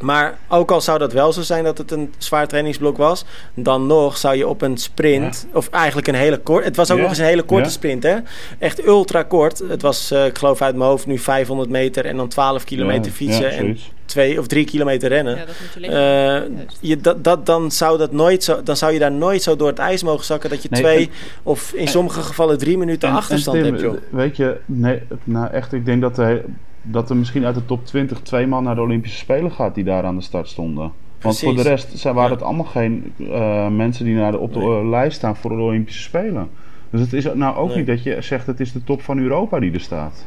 [0.00, 3.86] Maar ook al zou dat wel zo zijn dat het een zwaar trainingsblok was, dan
[3.86, 7.02] nog zou je op een sprint, of eigenlijk een hele kort, het was ook Ja.
[7.02, 7.70] nog eens een hele korte Ja.
[7.70, 8.16] sprint, hè?
[8.58, 9.62] Echt ultra kort.
[9.68, 13.04] Het was, eh, ik geloof uit mijn hoofd, nu 500 meter en dan 12 kilometer
[13.10, 13.78] Ja, fietsen ja, en.
[14.04, 15.36] 2 of 3 kilometer rennen.
[15.36, 18.92] ja, dat moet je Eh, je, dat, dat, dan, zou dat nooit zo, dan zou
[18.92, 21.10] je daar nooit zo door het ijs mogen zakken dat je Nee, twee en-
[21.42, 23.96] of in sommige gevallen drie minuten En- achterstand en Tim, hebt, joh.
[24.10, 26.42] Weet je, nee, nou echt, ik denk dat, de,
[26.86, 29.84] dat er misschien uit de top 20 twee man naar de Olympische Spelen gaat die
[29.84, 30.82] daar aan de start stonden.
[30.84, 31.42] Want Precies.
[31.42, 32.36] voor de rest zijn, waren Ja.
[32.36, 34.86] het allemaal geen eh, mensen die naar de, op de Nee.
[34.86, 36.48] lijst staan voor de Olympische Spelen.
[36.90, 37.76] Dus het is nou ook Nee.
[37.76, 40.26] niet dat je zegt het is de top van Europa die er staat.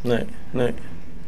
[0.00, 0.72] Nee, nee.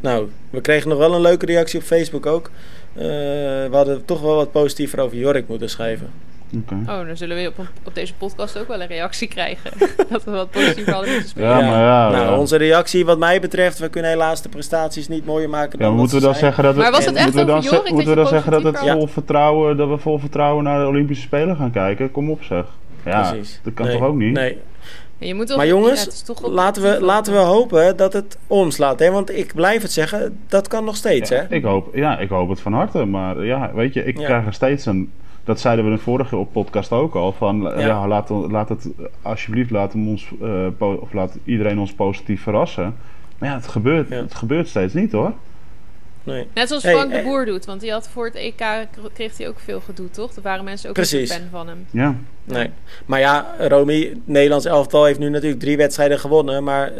[0.01, 2.51] Nou, we kregen nog wel een leuke reactie op Facebook ook.
[2.92, 6.11] Eh, we hadden toch wel wat positiever over Jorik moeten schrijven.
[6.56, 6.74] Oké.
[6.74, 9.70] Oh, dan zullen we op, op deze podcast ook wel een reactie krijgen.
[10.10, 11.48] dat we wat positief hadden moeten spelen.
[11.48, 12.38] Ja, maar ja, nou, ja.
[12.38, 15.88] onze reactie wat mij betreft, we kunnen helaas de prestaties niet mooier maken Ja, dan
[15.88, 16.44] maar moeten we dan zijn.
[16.44, 18.16] zeggen dat het, Maar was het echt moeten we dan, over ze- Jorik moeten we
[18.16, 21.22] dat dan je zeggen dat het vol vertrouwen, dat we vol vertrouwen naar de Olympische
[21.24, 22.10] Spelen gaan kijken?
[22.10, 22.64] Kom op zeg.
[23.04, 23.60] Ja, Precies.
[23.62, 24.32] dat kan Nee, toch ook niet?
[24.32, 24.58] Nee.
[25.18, 28.98] Ja, je moet Maar ja, jongens, laten, we, laten we hopen dat het omslaat.
[28.98, 29.10] Hè?
[29.10, 31.30] Want ik blijf het zeggen, dat kan nog steeds.
[31.30, 31.54] Ja, hè?
[31.54, 33.04] ik, hoop, ja, ik hoop het van harte.
[33.04, 34.24] Maar ja, weet je, ik Ja.
[34.24, 35.12] krijg er steeds een.
[35.44, 37.33] Dat zeiden we in de vorige op podcast ook al.
[37.33, 38.09] Van ja, Ja.
[38.09, 38.88] laat, laat het
[39.22, 42.96] alsjeblieft, laat, hem ons, eh, of laat iedereen ons positief verrassen.
[43.38, 44.16] Maar ja, het gebeurt, Ja.
[44.16, 45.33] het gebeurt steeds niet hoor.
[46.24, 46.46] Nee.
[46.55, 47.64] Net zoals Hey, Frank de eh, Boer doet.
[47.64, 50.33] Want die had voor het EK kreeg hij ook veel gedoe, toch?
[50.37, 51.28] Er waren mensen ook Precies.
[51.33, 51.87] zo fan van hem.
[51.90, 52.70] Ja, Nee.
[53.07, 56.64] Maar ja, Romy, Nederlands elftal heeft nu natuurlijk drie wedstrijden gewonnen.
[56.64, 56.98] Maar uh,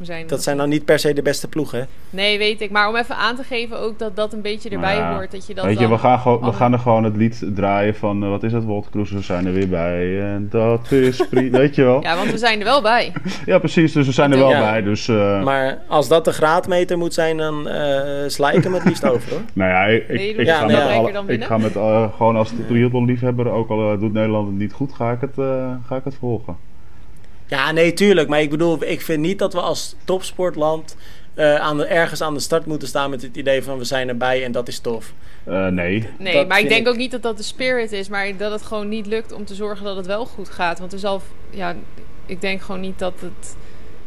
[0.00, 1.86] zijn dat zijn dan niet per se de beste ploegen.
[2.10, 2.70] Nee, weet ik.
[2.70, 5.30] Maar om even aan te geven ook dat dat een beetje erbij Nou ja, hoort.
[5.32, 7.94] Dat je dat Weet je, we gaan, gewoon, we gaan er gewoon het lied draaien
[7.94, 10.20] van, eh, wat is het, Walt Kroes, we zijn er weer bij.
[10.20, 12.02] En dat is prima, weet je wel.
[12.02, 12.04] Ja.
[12.10, 13.12] Ja, want we zijn er wel bij.
[13.58, 14.60] precies, dus we zijn er wel Ja.
[14.60, 14.82] bij.
[14.82, 18.84] Dus, eh, Maar als dat de graadmeter moet zijn, dan eh sla ik hem het
[18.84, 19.40] liefst over hoor.
[19.52, 22.52] nou ja, ik, Nee, ik, ga, het met alle- ik ga met, eh, gewoon als
[22.68, 26.04] triathlon-liefhebber, ook al eh, doet Nederland het niet goed, ga ik het, eh, ga ik
[26.04, 26.56] het volgen.
[27.46, 28.28] Ja, nee, tuurlijk.
[28.28, 30.96] Maar ik bedoel, ik vind niet dat we als topsportland
[31.34, 34.08] eh, aan de, ergens aan de start moeten staan met het idee van we zijn
[34.08, 35.12] erbij en dat is tof.
[35.44, 38.08] Eh, nee, Nee, Dat maar ik denk ik- ook niet dat dat de spirit is.
[38.08, 40.78] Maar dat het gewoon niet lukt om te zorgen dat het wel goed gaat.
[40.78, 41.22] Want er zal...
[41.50, 41.74] Ja,
[42.26, 43.56] ik denk gewoon niet dat het...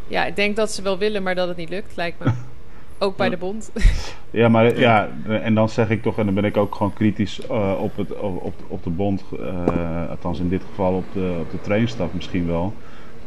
[0.07, 2.31] Ja, ik denk dat ze wel willen, maar dat het niet lukt, lijkt me.
[2.99, 3.71] Ook bij de bond.
[4.31, 7.41] Ja, maar ja, en dan zeg ik toch, en dan ben ik ook gewoon kritisch
[7.47, 11.51] eh, op, het, op, op, de bond, eh, althans in dit geval op de, op
[11.51, 12.73] de trainstaf misschien wel.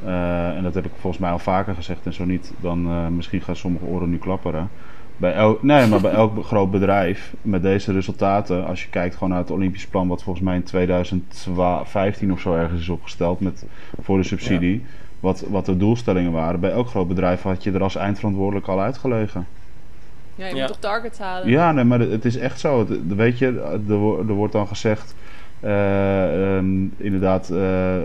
[0.04, 3.06] Eh, en dat heb ik volgens mij al vaker gezegd en zo niet, dan eh,
[3.08, 4.70] misschien gaan sommige oren nu klapperen.
[5.16, 9.28] Bij elk, nee, maar bij elk groot bedrijf met deze resultaten, als je kijkt gewoon
[9.28, 13.66] naar het Olympisch plan, wat volgens mij in 2015 of zo ergens is opgesteld met,
[14.00, 14.84] voor de subsidie,
[15.20, 18.80] wat, wat de doelstellingen waren, bij elk groot bedrijf had je er als eindverantwoordelijk al
[18.80, 19.46] uitgelegen.
[20.34, 20.58] Ja, je Ja.
[20.60, 21.48] moet toch targets halen.
[21.48, 22.78] Ja, nee, maar het is echt zo.
[22.78, 25.14] Het- Weet je, er, wo- er wordt dan gezegd,
[25.60, 27.96] eh, ehm, inderdaad, eh,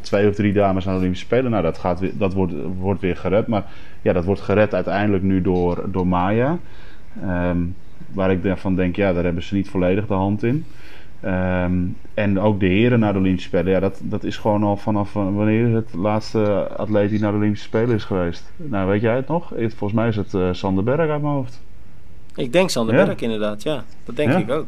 [0.00, 1.50] twee of drie dames aan de Olympische Spelen.
[1.50, 3.46] Nou, dat, gaat weer, dat wordt, wordt weer gered.
[3.46, 3.64] Maar
[4.02, 6.58] ja, dat wordt gered uiteindelijk nu door, door Maya.
[7.22, 7.58] Ehm,
[8.12, 10.64] waar ik van denk, ja, daar hebben ze niet volledig de hand in.
[11.20, 11.72] Ehm,
[12.14, 13.72] en ook de heren naar de Olympische Spelen.
[13.72, 17.36] Ja, dat, dat is gewoon al vanaf eh, wanneer het laatste atleet die naar de
[17.36, 18.52] Olympische Spelen is geweest.
[18.56, 19.52] Nou, weet jij het nog?
[19.56, 21.60] Volgens mij is het eh, Sander Berg uit mijn hoofd.
[22.34, 23.04] Ik denk Sander Ja.
[23.04, 23.82] Berg inderdaad, ja.
[24.04, 24.36] Dat denk Ja.
[24.38, 24.66] ik ook.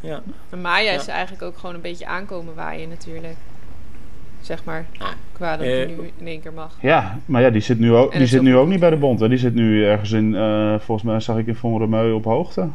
[0.00, 0.20] Ja.
[0.50, 1.12] En Maya is Ja.
[1.12, 3.36] eigenlijk ook gewoon een beetje aankomen waaien natuurlijk.
[4.40, 6.76] Zeg maar, Ah, qua dat eh, hij nu in één keer mag.
[6.80, 8.90] Ja, maar ja, die zit nu ook, En die zit is nu ook- niet bij
[8.90, 9.20] de bond.
[9.20, 9.28] Hè.
[9.28, 12.68] Die zit nu ergens in, eh, volgens mij zag ik in Von Remeu op hoogte.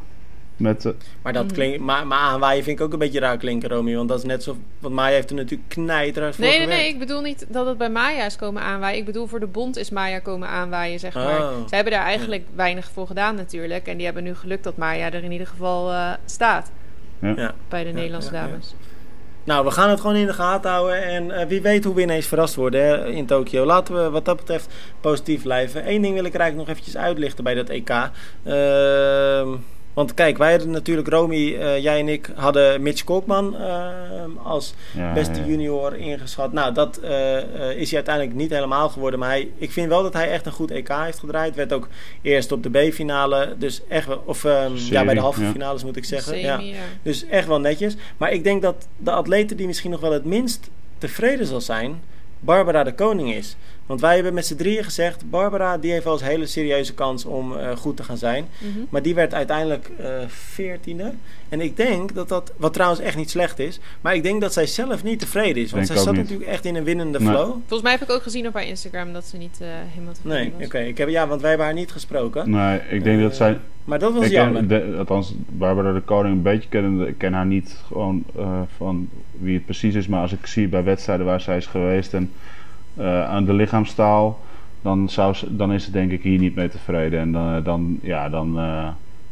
[0.58, 1.52] Met, eh, Maar dat Mm.
[1.52, 3.96] klinkt, maar, maar aanwaaien vind ik ook een beetje raar klinken, Romy.
[3.96, 6.84] Want dat is net zo, want Maya heeft er natuurlijk knijterhard voor Nee, nee, gewerkt.
[6.84, 6.94] nee.
[6.94, 8.98] Ik bedoel niet dat het bij Maya is komen aanwaaien.
[9.00, 11.40] Ik bedoel voor de bond is Maya komen aanwaaien, zeg maar.
[11.42, 11.68] Oh.
[11.70, 13.88] Ze hebben daar eigenlijk weinig voor gedaan natuurlijk.
[13.88, 16.72] En die hebben nu geluk dat Maya er in ieder geval eh, staat.
[17.20, 17.54] Ja.
[17.70, 18.48] Bij de Nederlandse ja, ja.
[18.48, 18.76] dames.
[19.44, 21.04] Nou, we gaan het gewoon in de gaten houden.
[21.04, 23.66] En eh, wie weet hoe we ineens verrast worden hè, in Tokio.
[23.66, 25.90] Laten we wat dat betreft positief blijven.
[25.90, 27.90] Eén ding wil ik eigenlijk nog eventjes uitlichten bij dat EK.
[28.44, 29.48] Ehm,
[29.94, 34.74] want kijk, wij hadden natuurlijk, Romy, eh, jij en ik, hadden Mitch Koopman ehm, als
[34.92, 35.46] ja, beste ja.
[35.46, 36.54] junior ingeschat.
[36.54, 39.20] Nou, dat eh, eh, is hij uiteindelijk niet helemaal geworden.
[39.20, 41.56] Maar hij, ik vind wel dat hij echt een goed EK heeft gedraaid.
[41.56, 41.88] Werd ook
[42.22, 43.56] eerst op de B-finale.
[43.58, 45.52] Dus echt wel, of ehm, ja, bij de halve ja.
[45.52, 46.40] finales moet ik zeggen.
[46.40, 46.60] Ja.
[47.02, 47.96] Dus echt wel netjes.
[48.18, 52.02] Maar ik denk dat de atlete die misschien nog wel het minst tevreden zal zijn,
[52.40, 53.56] Barbara de Koning is.
[53.86, 56.94] Want wij hebben met z'n drieën gezegd, Barbara die heeft wel eens een hele serieuze
[56.94, 58.46] kans om eh, goed te gaan zijn.
[58.58, 58.80] Mhm.
[58.90, 61.14] Maar die werd uiteindelijk eh, veertiende.
[61.50, 64.54] en ik denk dat dat, wat trouwens echt niet slecht is, maar ik denk dat
[64.54, 65.72] zij zelf niet tevreden is.
[65.72, 66.24] Want Denk zij zat niet.
[66.24, 67.28] natuurlijk echt in een winnende Nee.
[67.28, 67.50] flow.
[67.52, 70.40] Volgens mij heb ik ook gezien op haar Instagram dat ze niet eh, helemaal tevreden
[70.42, 70.66] Nee, was.
[70.66, 70.78] oké.
[70.80, 72.50] ik heb Ja, want wij hebben haar niet gesproken.
[72.50, 73.60] Nee, ik denk dat zij...
[73.84, 74.66] Maar dat was Ik jammer.
[74.66, 77.08] ken, de, althans, Barbara de Koning een beetje kennen.
[77.08, 80.08] Ik ken haar niet gewoon eh, van wie het precies is.
[80.08, 82.32] Maar als ik zie bij wedstrijden waar zij is geweest en
[82.96, 84.40] eh, aan de lichaamstaal...
[84.82, 87.20] Dan, zou ze, dan is ze denk ik hier niet mee tevreden.
[87.20, 88.88] En dan, dan, ja, dan eh,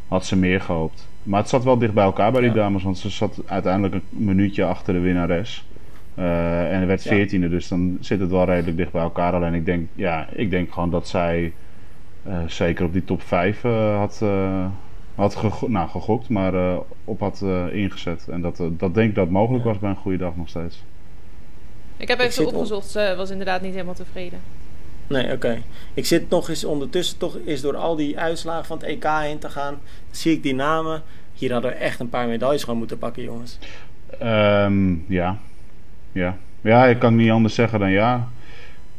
[0.08, 1.08] had ze meer gehoopt.
[1.22, 2.56] Maar het zat wel dicht bij elkaar bij die Ja.
[2.56, 2.82] dames.
[2.82, 5.66] Want ze zat uiteindelijk een minuutje achter de winnares.
[6.14, 7.10] Eh, en er werd Ja.
[7.10, 9.32] veertiende, dus dan zit het wel redelijk dicht bij elkaar.
[9.32, 11.52] Alleen ik denk, ja, ik denk gewoon dat zij
[12.22, 14.66] eh, zeker op die top 5 eh, had, eh,
[15.14, 18.28] had gego- nou, gegokt, maar eh, op had eh, ingezet.
[18.30, 19.70] En dat, eh, dat denk ik dat mogelijk Ja.
[19.70, 20.84] was bij een goede dag nog steeds.
[22.02, 22.88] Ik heb Ik even op- opgezocht.
[22.90, 24.38] Ze was inderdaad niet helemaal tevreden.
[25.06, 25.62] Nee, oké.
[25.94, 29.38] Ik zit nog eens ondertussen toch eens door al die uitslagen van het EK heen
[29.38, 29.78] te gaan.
[30.10, 31.02] Zie ik die namen.
[31.34, 33.58] Hier hadden we echt een paar medailles gewoon moeten pakken, jongens.
[34.18, 35.38] Ehm, ja.
[36.12, 36.36] ja.
[36.60, 38.28] Ja, ik kan niet anders zeggen dan ja.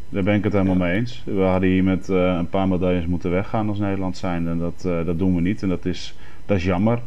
[0.10, 0.84] Daar ben ik het helemaal Ja.
[0.84, 1.22] mee eens.
[1.26, 4.48] We hadden hier met eh, een paar medailles moeten weggaan als Nederland zijn.
[4.48, 5.62] En dat, eh, dat doen we niet.
[5.62, 6.14] En dat is,
[6.46, 7.00] dat is jammer.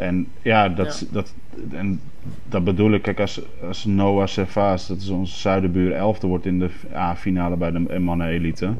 [0.00, 1.34] En ja, dat, Dat,
[1.72, 2.00] en
[2.48, 3.02] dat bedoel ik.
[3.02, 7.70] Kijk, als, als Noah Servaas, dat is onze zuidenbuur, elfde wordt in de A-finale bij
[7.70, 8.72] de mannen-elite.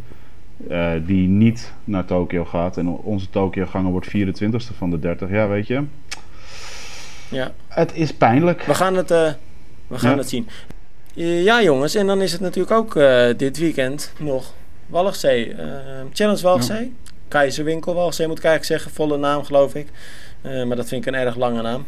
[0.68, 2.76] eh, die niet naar Tokio gaat.
[2.76, 5.30] En onze Tokio-ganger wordt 24ste van de 30.
[5.30, 5.82] Ja, weet je.
[7.28, 8.62] Ja, Het is pijnlijk.
[8.62, 9.30] we gaan het, eh,
[9.86, 10.16] we gaan Ja.
[10.16, 10.48] het zien.
[11.16, 11.94] Eh, ja, jongens.
[11.94, 12.94] En dan is het natuurlijk ook
[13.38, 14.52] dit weekend nog
[14.86, 15.52] Walchzee.
[15.54, 15.66] eh,
[16.12, 16.94] Challenge Walchzee.
[17.28, 18.96] Keizerwinkel Walchzee moet ik eigenlijk zeggen.
[18.96, 19.86] Volle naam, geloof ik.
[20.42, 21.86] Eh, maar dat vind ik een erg lange naam.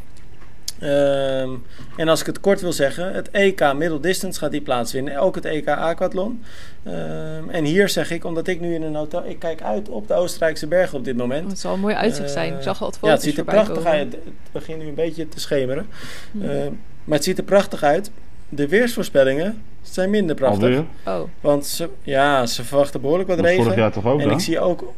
[0.81, 1.51] Ehm,
[1.97, 5.17] en als ik het kort wil zeggen, het EK Middle Distance gaat die plaatsvinden.
[5.19, 6.43] Ook het EK Aquathlon.
[6.83, 9.25] Ehm, en hier zeg ik, omdat ik nu in een hotel...
[9.27, 11.43] Ik kijk uit op de Oostenrijkse bergen op dit moment.
[11.45, 12.55] Oh, het zal een mooi uitzicht zijn.
[12.55, 13.91] Ik zag al het foto's Ja, het ziet er prachtig komen.
[13.91, 14.13] uit.
[14.13, 15.87] Het begint nu een beetje te schemeren.
[16.31, 16.51] Mhm.
[16.51, 16.73] Ehm,
[17.05, 18.11] maar het ziet er prachtig uit.
[18.49, 20.63] De weersvoorspellingen zijn minder prachtig.
[20.63, 20.85] Alweer?
[21.07, 23.63] Oh, Want ze, ja, ze verwachten behoorlijk wat regen.
[23.63, 24.37] vorig jaar toch ook, en dan?
[24.37, 24.93] ik zie ook...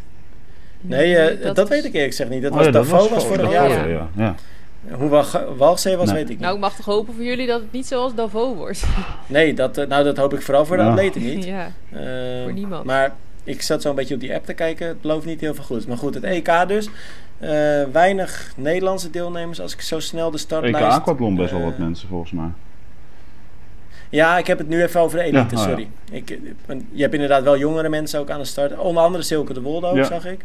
[0.88, 2.42] Nee, eh, dat, was- weet ik eerlijk gezegd niet.
[2.42, 3.68] Dat Oh was ja, Davos was, vo- vorig dat jaar.
[3.88, 4.34] jaar, ja.
[4.90, 5.08] Hoe
[5.96, 6.14] was, Nee.
[6.14, 6.40] weet ik niet.
[6.40, 8.84] Nou, ik mag toch hopen voor jullie dat het niet zoals Davos wordt.
[9.26, 10.88] nee, dat, eh, nou, dat hoop ik vooral voor de Ja.
[10.90, 11.44] atleten niet.
[11.54, 11.70] ja.
[11.92, 12.84] Eh, Voor niemand.
[12.84, 14.86] Maar ik zat zo een beetje op die app te kijken.
[14.86, 15.86] Het belooft niet heel veel goed.
[15.86, 16.88] Maar goed, het EK dus.
[17.38, 17.50] Eh,
[17.92, 20.80] weinig Nederlandse deelnemers als ik zo snel de EK startlijst...
[20.96, 22.48] Aquathlon best wel wat mensen volgens mij.
[24.14, 25.68] Ja, ik heb het nu even over de elite, Ja, oh ja.
[25.68, 25.88] sorry.
[26.10, 26.28] Ik,
[26.92, 28.78] je hebt inderdaad wel jongere mensen ook aan de start.
[28.78, 30.04] Onder andere Silke de Wolde ook, Ja.
[30.04, 30.40] zag ik.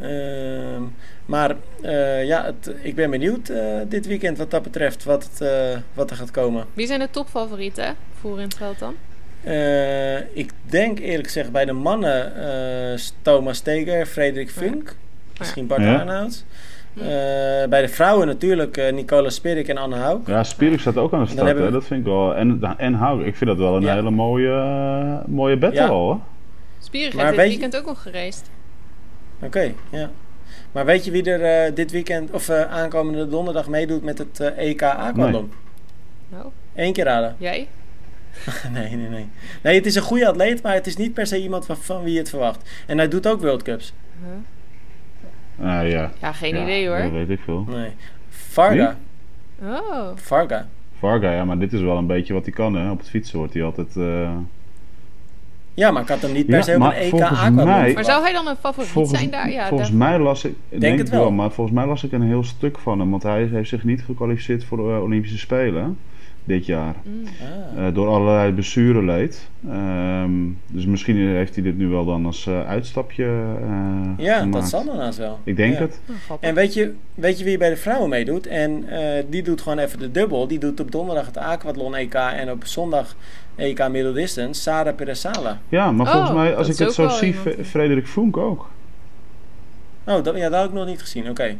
[0.00, 0.82] Ehm,
[1.26, 5.40] maar eh, ja, het, ik ben benieuwd eh, dit weekend wat dat betreft, wat, het,
[5.40, 6.64] eh, wat er gaat komen.
[6.74, 8.94] Wie zijn de topfavorieten voor in het veld dan?
[9.42, 12.36] Eh, ik denk eerlijk gezegd bij de mannen
[12.92, 14.94] eh, Thomas Steger, Frederik Funk,
[15.38, 15.98] misschien Bart Ja.
[15.98, 16.44] Arnouds.
[16.96, 17.04] Eh,
[17.68, 20.26] bij de vrouwen natuurlijk eh, Nicola Spirik en Anne Hauk.
[20.26, 22.34] Ja, Spirik staat ook aan de start, we- dat vind ik wel.
[22.34, 23.94] En, en Hou, ik vind dat wel een Ja.
[23.94, 25.86] hele mooie, eh, mooie battle Ja.
[25.88, 26.18] al, hoor.
[26.78, 28.50] Spierig Maar heeft dit je- weekend ook nog gereisd.
[29.42, 30.10] Oké, ja.
[30.72, 34.40] Maar weet je wie er eh, dit weekend of eh, aankomende donderdag meedoet met het
[34.40, 35.52] eh, EK Aquathlon?
[36.28, 37.34] Nou, Eén keer raden.
[37.38, 37.68] jij?
[38.72, 39.28] nee, nee, nee.
[39.62, 42.02] Nee, het is een goede atleet, maar het is niet per se iemand van, van
[42.02, 42.70] wie je het verwacht.
[42.86, 43.92] En hij doet ook World Cups.
[44.24, 44.28] Huh?
[45.60, 46.10] Ah, ja.
[46.20, 47.12] Ja, geen Ja, idee Dat hoor.
[47.12, 47.66] weet ik veel.
[47.68, 47.90] Nee.
[48.28, 48.96] Varga.
[49.62, 50.08] Oh.
[50.14, 50.66] Varga.
[50.98, 52.90] Varga, ja, maar dit is wel een beetje wat hij kan, hè.
[52.90, 53.96] Op het fietsen wordt hij altijd...
[53.96, 54.30] eh,
[55.74, 57.50] Ja, maar ik had hem niet per Ja, se op maar een EK verwacht.
[57.94, 59.50] Maar zou hij dan een favoriet Volgens, zijn daar?
[59.50, 61.20] Ja, volgens mij las ik, denk, het wel.
[61.20, 61.30] wel.
[61.30, 64.02] maar volgens mij las ik een heel stuk van hem, want hij heeft zich niet
[64.02, 65.98] gekwalificeerd voor de eh, Olympische Spelen
[66.44, 66.94] dit jaar.
[67.04, 67.22] Mm.
[67.76, 67.86] Ah.
[67.86, 69.48] Eh, door allerlei blessure leed.
[69.68, 70.30] Ehm,
[70.66, 74.52] dus misschien heeft hij dit nu wel dan als eh, uitstapje eh Ja, gemaakt.
[74.52, 75.38] dat zal dan haast wel.
[75.44, 75.80] Ik denk Ja.
[75.80, 76.00] het.
[76.10, 76.48] Oh, grappig.
[76.48, 78.46] En weet je, weet je wie bij de vrouwen meedoet?
[78.46, 80.46] En eh, die doet gewoon even de dubbel.
[80.48, 83.16] Die doet op donderdag het Aquathlon EK en op zondag
[83.54, 84.60] EK Middle Distance.
[84.60, 85.58] Sarah Peresala.
[85.68, 87.34] Ja, maar Oh, volgens mij, als ik het zo zie.
[87.64, 88.70] Frederik Funk ook.
[90.06, 91.30] Oh, dat, ja, dat had ik nog niet gezien.
[91.30, 91.56] Oké.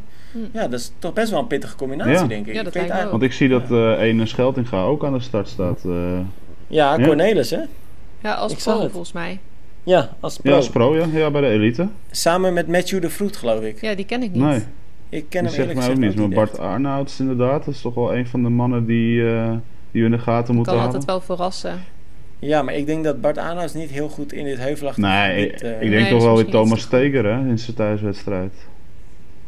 [0.52, 2.26] Ja, dat is toch best wel een pittige combinatie, Ja.
[2.26, 2.54] denk ik.
[2.54, 5.80] Ja, dat lijkt Want ik zie dat eh ene Scheltinga ook aan de start staat.
[5.84, 5.92] eh,
[6.66, 7.04] Ja, Ja.
[7.06, 7.60] Cornelis, hè?
[8.22, 8.90] Ja, als Ik pro het.
[8.90, 9.38] volgens mij.
[9.84, 10.50] Ja, als pro.
[10.50, 11.06] ja, als pro, ja.
[11.12, 11.88] ja, bij de elite.
[12.10, 13.80] Samen met Matthew de Vroet, geloof ik.
[13.80, 14.42] Ja, die ken ik niet.
[14.42, 14.62] Nee,
[15.08, 16.26] Ik ken die hem zegt eerlijk mij ook gezegd niet.
[16.28, 16.36] Maar.
[16.46, 19.50] Bart Arnouds inderdaad, dat is toch wel een van de mannen die, eh,
[19.90, 21.00] die we in de gaten moeten kan houden.
[21.00, 21.80] altijd wel verrassen.
[22.38, 25.54] Ja, maar ik denk dat Bart Aanhuis niet heel goed in dit heuvelachtige Nee, gebied...
[25.54, 26.80] ik, eh, ik denk Nee, toch is wel weer Thomas.
[26.80, 28.52] Steger hè, in zijn thuiswedstrijd.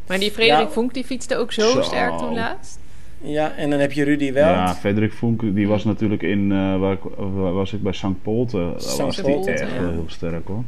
[0.07, 0.71] Maar die Frederik Ja.
[0.73, 1.81] Vonk die fietste ook zo, Zo.
[1.81, 2.79] sterk toen laatst.
[3.21, 4.55] Ja, en dan heb je Rudy Weld.
[4.55, 8.21] Ja, Frederik Funk, die was natuurlijk in, eh, waar, ik, waar was ik bij St.
[8.21, 8.71] Polten.
[8.71, 8.97] Daar St.
[8.97, 9.81] was hij Polten, echt ja.
[9.81, 10.63] wel heel sterk hoor.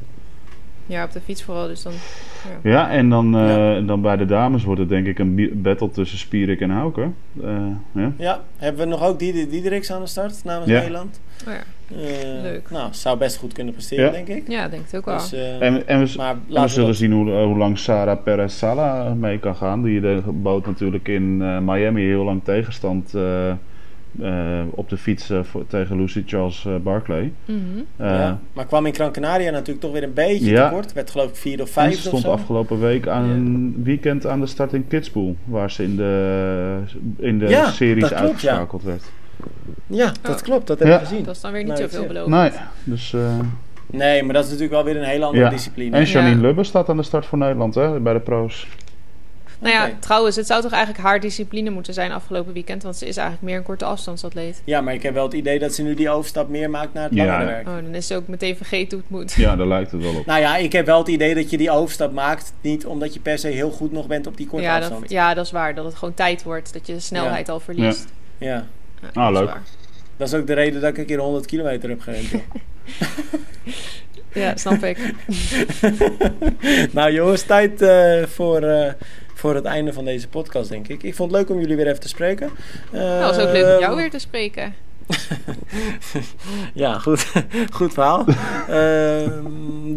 [0.87, 1.67] Ja, op de fiets vooral.
[1.67, 1.91] Dus dan.
[2.63, 2.69] Ja.
[2.71, 3.79] Ja, en dan, eh, Ja.
[3.81, 7.09] dan bij de dames wordt het denk ik een battle tussen Spierik en Hauke.
[7.43, 7.49] Eh,
[7.91, 8.11] ja.
[8.17, 10.77] Ja, hebben we nog ook Dieder- Diederiks aan de start namens Ja.
[10.77, 11.19] Nederland.
[11.47, 11.59] Oh ja.
[11.95, 12.69] Eh, Leuk.
[12.71, 14.11] Nou, zou best goed kunnen presteren, Ja.
[14.11, 14.47] denk ik.
[14.47, 15.17] ja, denk het ook wel.
[15.17, 17.77] Dus, eh, En, en we, maar en we laten we zullen zien hoe, hoe lang
[17.77, 19.83] Sarah Perez Sala mee kan gaan.
[19.83, 23.13] Die de bood natuurlijk in eh, Miami heel lang tegenstand
[24.21, 27.31] eh, op de fiets eh, voor, tegen Lucy Charles eh, Barclay.
[27.45, 27.57] Mhm.
[27.97, 30.67] Eh, ja, maar kwam in Gran Canaria natuurlijk toch weer een beetje Ja.
[30.69, 30.93] tekort.
[30.93, 32.31] Werd geloof ik vierde of En vijfde ze of stond zo.
[32.31, 35.35] afgelopen week aan een weekend aan de start in Kitzbühel.
[35.45, 36.77] Waar ze in de,
[37.17, 39.03] in de Ja, series klopt, uitgeschakeld werd.
[39.87, 40.41] Ja, dat Oh.
[40.41, 40.67] klopt.
[40.67, 40.93] Dat heb Ja.
[40.93, 41.23] ik gezien.
[41.23, 42.29] Dat is dan weer niet zoveel beloofd.
[42.29, 42.51] Nee,
[42.83, 43.13] dus...
[43.13, 43.39] eh,
[43.91, 45.49] Nee, maar dat is natuurlijk wel weer een hele andere Ja.
[45.49, 45.97] discipline.
[45.97, 46.41] en Janine Ja.
[46.41, 48.67] Lubbe staat aan de start voor Nederland hè, bij de pro's.
[49.59, 52.83] Nou ja, trouwens, het zou toch eigenlijk haar discipline moeten zijn afgelopen weekend.
[52.83, 54.61] Want ze is eigenlijk meer een korte afstandsatleet.
[54.65, 57.03] Ja, maar ik heb wel het idee dat ze nu die overstap meer maakt naar
[57.03, 57.25] het Ja.
[57.25, 57.67] langere werk.
[57.67, 59.33] Oh, dan is ze ook meteen vergeten hoe het moet.
[59.33, 60.25] Ja, daar lijkt het wel op.
[60.25, 62.53] Nou ja, ik heb wel het idee dat je die overstap maakt.
[62.61, 65.09] Niet omdat je per se heel goed nog bent op die korte Ja dat, afstand.
[65.11, 65.75] ja, dat is waar.
[65.75, 66.73] Dat het gewoon tijd wordt.
[66.73, 68.05] Dat je de snelheid al verliest.
[68.37, 68.65] Ja.
[69.01, 69.49] Ja, Ah, dat is leuk.
[69.49, 69.61] waar.
[70.17, 72.27] Dat is ook de reden dat ik een keer 100 kilometer heb gerend.
[74.33, 74.97] Ja, snap ik.
[76.91, 78.93] nou jongens, tijd eh, voor, eh,
[79.37, 81.03] voor het einde van deze podcast, denk ik.
[81.03, 82.49] Ik vond het leuk om jullie weer even te spreken.
[82.91, 84.73] Nou, het was ook leuk om Ehm, jou weer te spreken.
[86.73, 87.31] Ja, goed,
[87.77, 88.25] goed verhaal.
[88.69, 89.41] Ehm,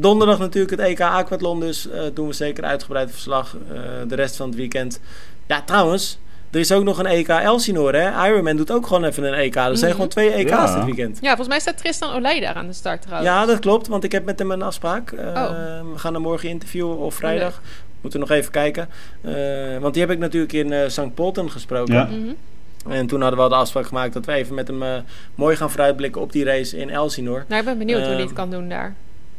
[0.01, 4.37] donderdag natuurlijk het EK Aquathlon, dus eh, doen we zeker uitgebreid verslag eh, de rest
[4.37, 5.01] van het weekend.
[5.47, 6.19] Ja, trouwens,
[6.51, 8.29] er is ook nog een EK Elsinore, hè?
[8.29, 9.55] Ironman doet ook gewoon even een EK.
[9.57, 9.91] Er zijn Mhm.
[9.91, 10.75] gewoon twee EK's Ja.
[10.75, 11.19] dit weekend.
[11.21, 13.31] Ja, volgens mij staat Tristan Olij daar aan de start trouwens.
[13.31, 15.13] Ja, dat klopt, want ik heb met hem een afspraak.
[15.13, 15.51] Oh.
[15.93, 17.61] We gaan hem morgen interviewen of vrijdag.
[18.01, 18.89] Moeten we nog even kijken.
[19.21, 19.33] Eh,
[19.81, 21.15] want die heb ik natuurlijk in eh St.
[21.15, 21.95] Polten gesproken.
[21.95, 22.05] Ja.
[22.05, 22.93] Mhm.
[22.93, 24.89] En toen hadden we al de afspraak gemaakt dat we even met hem eh,
[25.35, 27.45] mooi gaan vooruitblikken op die race in Elsinore.
[27.49, 28.95] Nou, ik ben benieuwd hoe hij het kan doen daar.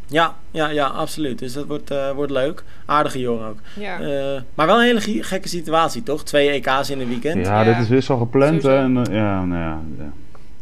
[0.07, 1.39] Ja, ja, ja, absoluut.
[1.39, 2.63] Dus dat wordt, eh, wordt leuk.
[2.85, 3.57] Aardige jongen ook.
[3.79, 3.99] Ja.
[3.99, 6.23] Eh, maar wel een hele gekke situatie, toch?
[6.23, 7.45] Twee EK's in een weekend.
[7.45, 7.73] Ja, Ja.
[7.73, 8.63] dit is weer zo gepland.
[8.63, 8.75] hè.
[8.77, 10.11] En, ja, nou ja, ja.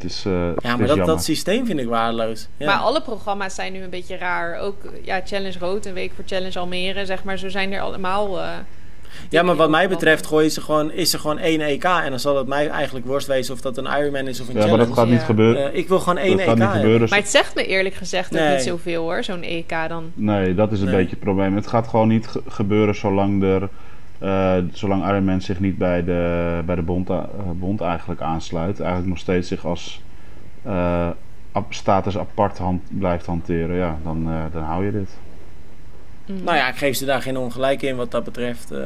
[0.01, 1.05] Het is, eh, Ja, het maar is dat, jammer.
[1.05, 2.47] dat systeem vind ik waardeloos.
[2.57, 2.65] Ja.
[2.65, 4.59] Maar alle programma's zijn nu een beetje raar.
[4.59, 7.38] Ook ja, Challenge Rood, een week voor Challenge Almere, zeg maar.
[7.38, 8.39] Zo zijn er allemaal.
[8.39, 8.49] eh,
[9.29, 11.83] ja, maar wat mij betreft gooien ze gewoon, is er gewoon één EK.
[11.83, 14.53] En dan zal het mij eigenlijk worst wezen of dat een Ironman is of een
[14.53, 14.88] Ja, maar challenge.
[14.88, 15.25] dat gaat niet Ja.
[15.25, 15.71] gebeuren.
[15.71, 16.81] Eh, ik wil gewoon één dat EK gaat niet hebben.
[16.81, 17.09] gebeuren.
[17.09, 20.12] Maar het zegt me eerlijk gezegd ook niet zoveel hoor, zo'n EK dan.
[20.13, 20.95] Nee, dat is een Nee.
[20.95, 21.55] beetje het probleem.
[21.55, 23.69] Het gaat gewoon niet ge- gebeuren zolang, er,
[24.19, 28.79] eh, zolang Ironman zich niet bij de, bij de bond, eh, bond eigenlijk aansluit.
[28.79, 30.01] Eigenlijk nog steeds zich als
[30.63, 31.08] eh,
[31.69, 33.75] status apart hand, blijft hanteren.
[33.75, 35.17] Ja, dan, eh, dan hou je dit.
[36.25, 36.43] Mm.
[36.43, 38.71] Nou ja, ik geef ze daar geen ongelijk in wat dat betreft.
[38.71, 38.77] eh,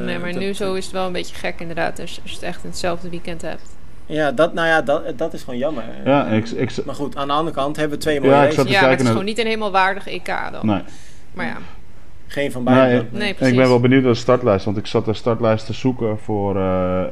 [0.00, 2.00] nee, maar dat- nu zo is het wel een beetje gek inderdaad.
[2.00, 3.76] Als, als je het echt in hetzelfde weekend hebt.
[4.06, 5.84] Ja, dat, nou ja, dat, dat is gewoon jammer.
[6.04, 8.44] Ja, ik, ik, Maar goed, aan de andere kant hebben we twee mooie Ja, Ja,
[8.80, 10.66] maar het is naar- gewoon niet een helemaal waardig EK dan.
[10.66, 10.82] nee.
[11.34, 11.56] Maar ja,
[12.32, 13.08] Geen van beiden.
[13.12, 16.18] Nee, ik ben wel benieuwd naar de startlijst, want ik zat de startlijst te zoeken
[16.18, 17.02] voor eh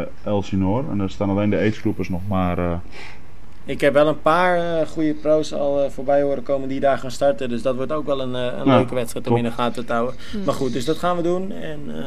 [0.00, 0.90] eh Elsinore.
[0.90, 2.58] En er staan alleen de agegroepers nog maar.
[2.58, 2.72] eh,
[3.64, 7.10] Ik heb wel een paar eh, goede pro's al voorbij horen komen die daar gaan
[7.10, 7.48] starten.
[7.48, 9.42] Dus dat wordt ook wel een, eh, een Ja, leuke wedstrijd om top.
[9.44, 10.14] in de gaten te houden.
[10.32, 10.44] Hm.
[10.44, 11.52] Maar goed, dus dat gaan we doen.
[11.52, 12.04] En eh,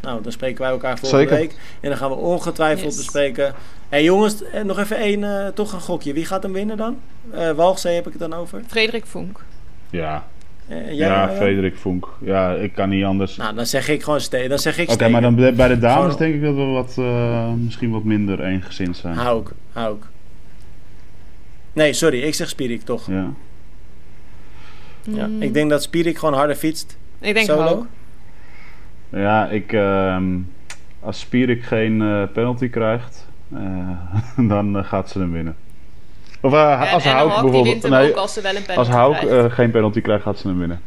[0.00, 1.36] nou, dan spreken wij elkaar volgende Zeker.
[1.38, 1.56] week.
[1.80, 2.96] En dan gaan we ongetwijfeld Yes.
[2.96, 3.44] bespreken.
[3.44, 3.52] Hé
[3.88, 6.12] hey, jongens, nog even één, eh, toch een gokje.
[6.12, 6.96] Wie gaat hem winnen dan?
[7.30, 8.62] Eh Walgzee heb ik het dan over.
[8.66, 9.40] Frederik Vonk.
[9.90, 10.24] ja,
[10.68, 11.28] Eh, jij, ja?
[11.28, 12.08] Frederik Vonk.
[12.20, 13.36] Ja, ik kan niet anders.
[13.36, 15.12] Nou, dan zeg ik gewoon Ste Dan zeg ik Oké, Steven.
[15.12, 18.96] maar dan bij de dames denk ik dat we wat, eh, misschien wat minder eengezind
[18.96, 19.16] zijn.
[19.16, 20.06] Hauk, Hauk.
[21.72, 23.06] Nee, sorry, ik zeg Spierik toch.
[23.06, 23.32] Ja.
[25.02, 25.26] Ja.
[25.26, 25.42] Mm.
[25.42, 26.98] Ik denk dat Spierik gewoon harder fietst.
[27.20, 27.68] Ik denk solo.
[27.68, 27.86] ook.
[29.08, 30.24] Ja, ik, ehm,
[31.00, 33.90] als Spierik geen eh, penalty krijgt, eh,
[34.48, 35.56] dan gaat ze hem winnen.
[36.40, 37.64] Of eh, Ja, als Hauk die bijvoorbeeld.
[37.66, 39.44] wint hem Nee, ook als ze wel een penalty als Hauk krijgt.
[39.46, 40.80] eh, geen penalty krijgt, gaat ze hem winnen.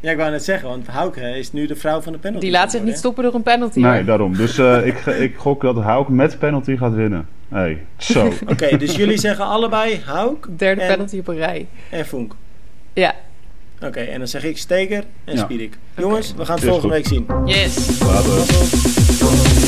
[0.00, 2.44] Ja, ik wou net zeggen, want Hauke is nu de vrouw van de penalty.
[2.44, 3.78] Die laat zich niet stoppen door een penalty.
[3.80, 4.04] Nee, hoor.
[4.04, 4.36] daarom.
[4.36, 7.28] Dus eh, ik, ik gok dat Hauk met penalty gaat winnen.
[7.48, 8.32] Hey, zo.
[8.52, 11.66] Oké, dus jullie zeggen allebei Hauk Derde En- penalty op een rij.
[11.90, 12.34] en Vonk.
[12.92, 13.14] Ja,
[13.82, 15.42] Oké, en dan zeg ik Steker en Ja.
[15.42, 15.78] Spierik.
[15.96, 16.96] Jongens, we gaan het volgende goed.
[16.96, 17.26] week zien.
[17.44, 18.00] yes.
[18.00, 19.65] Later.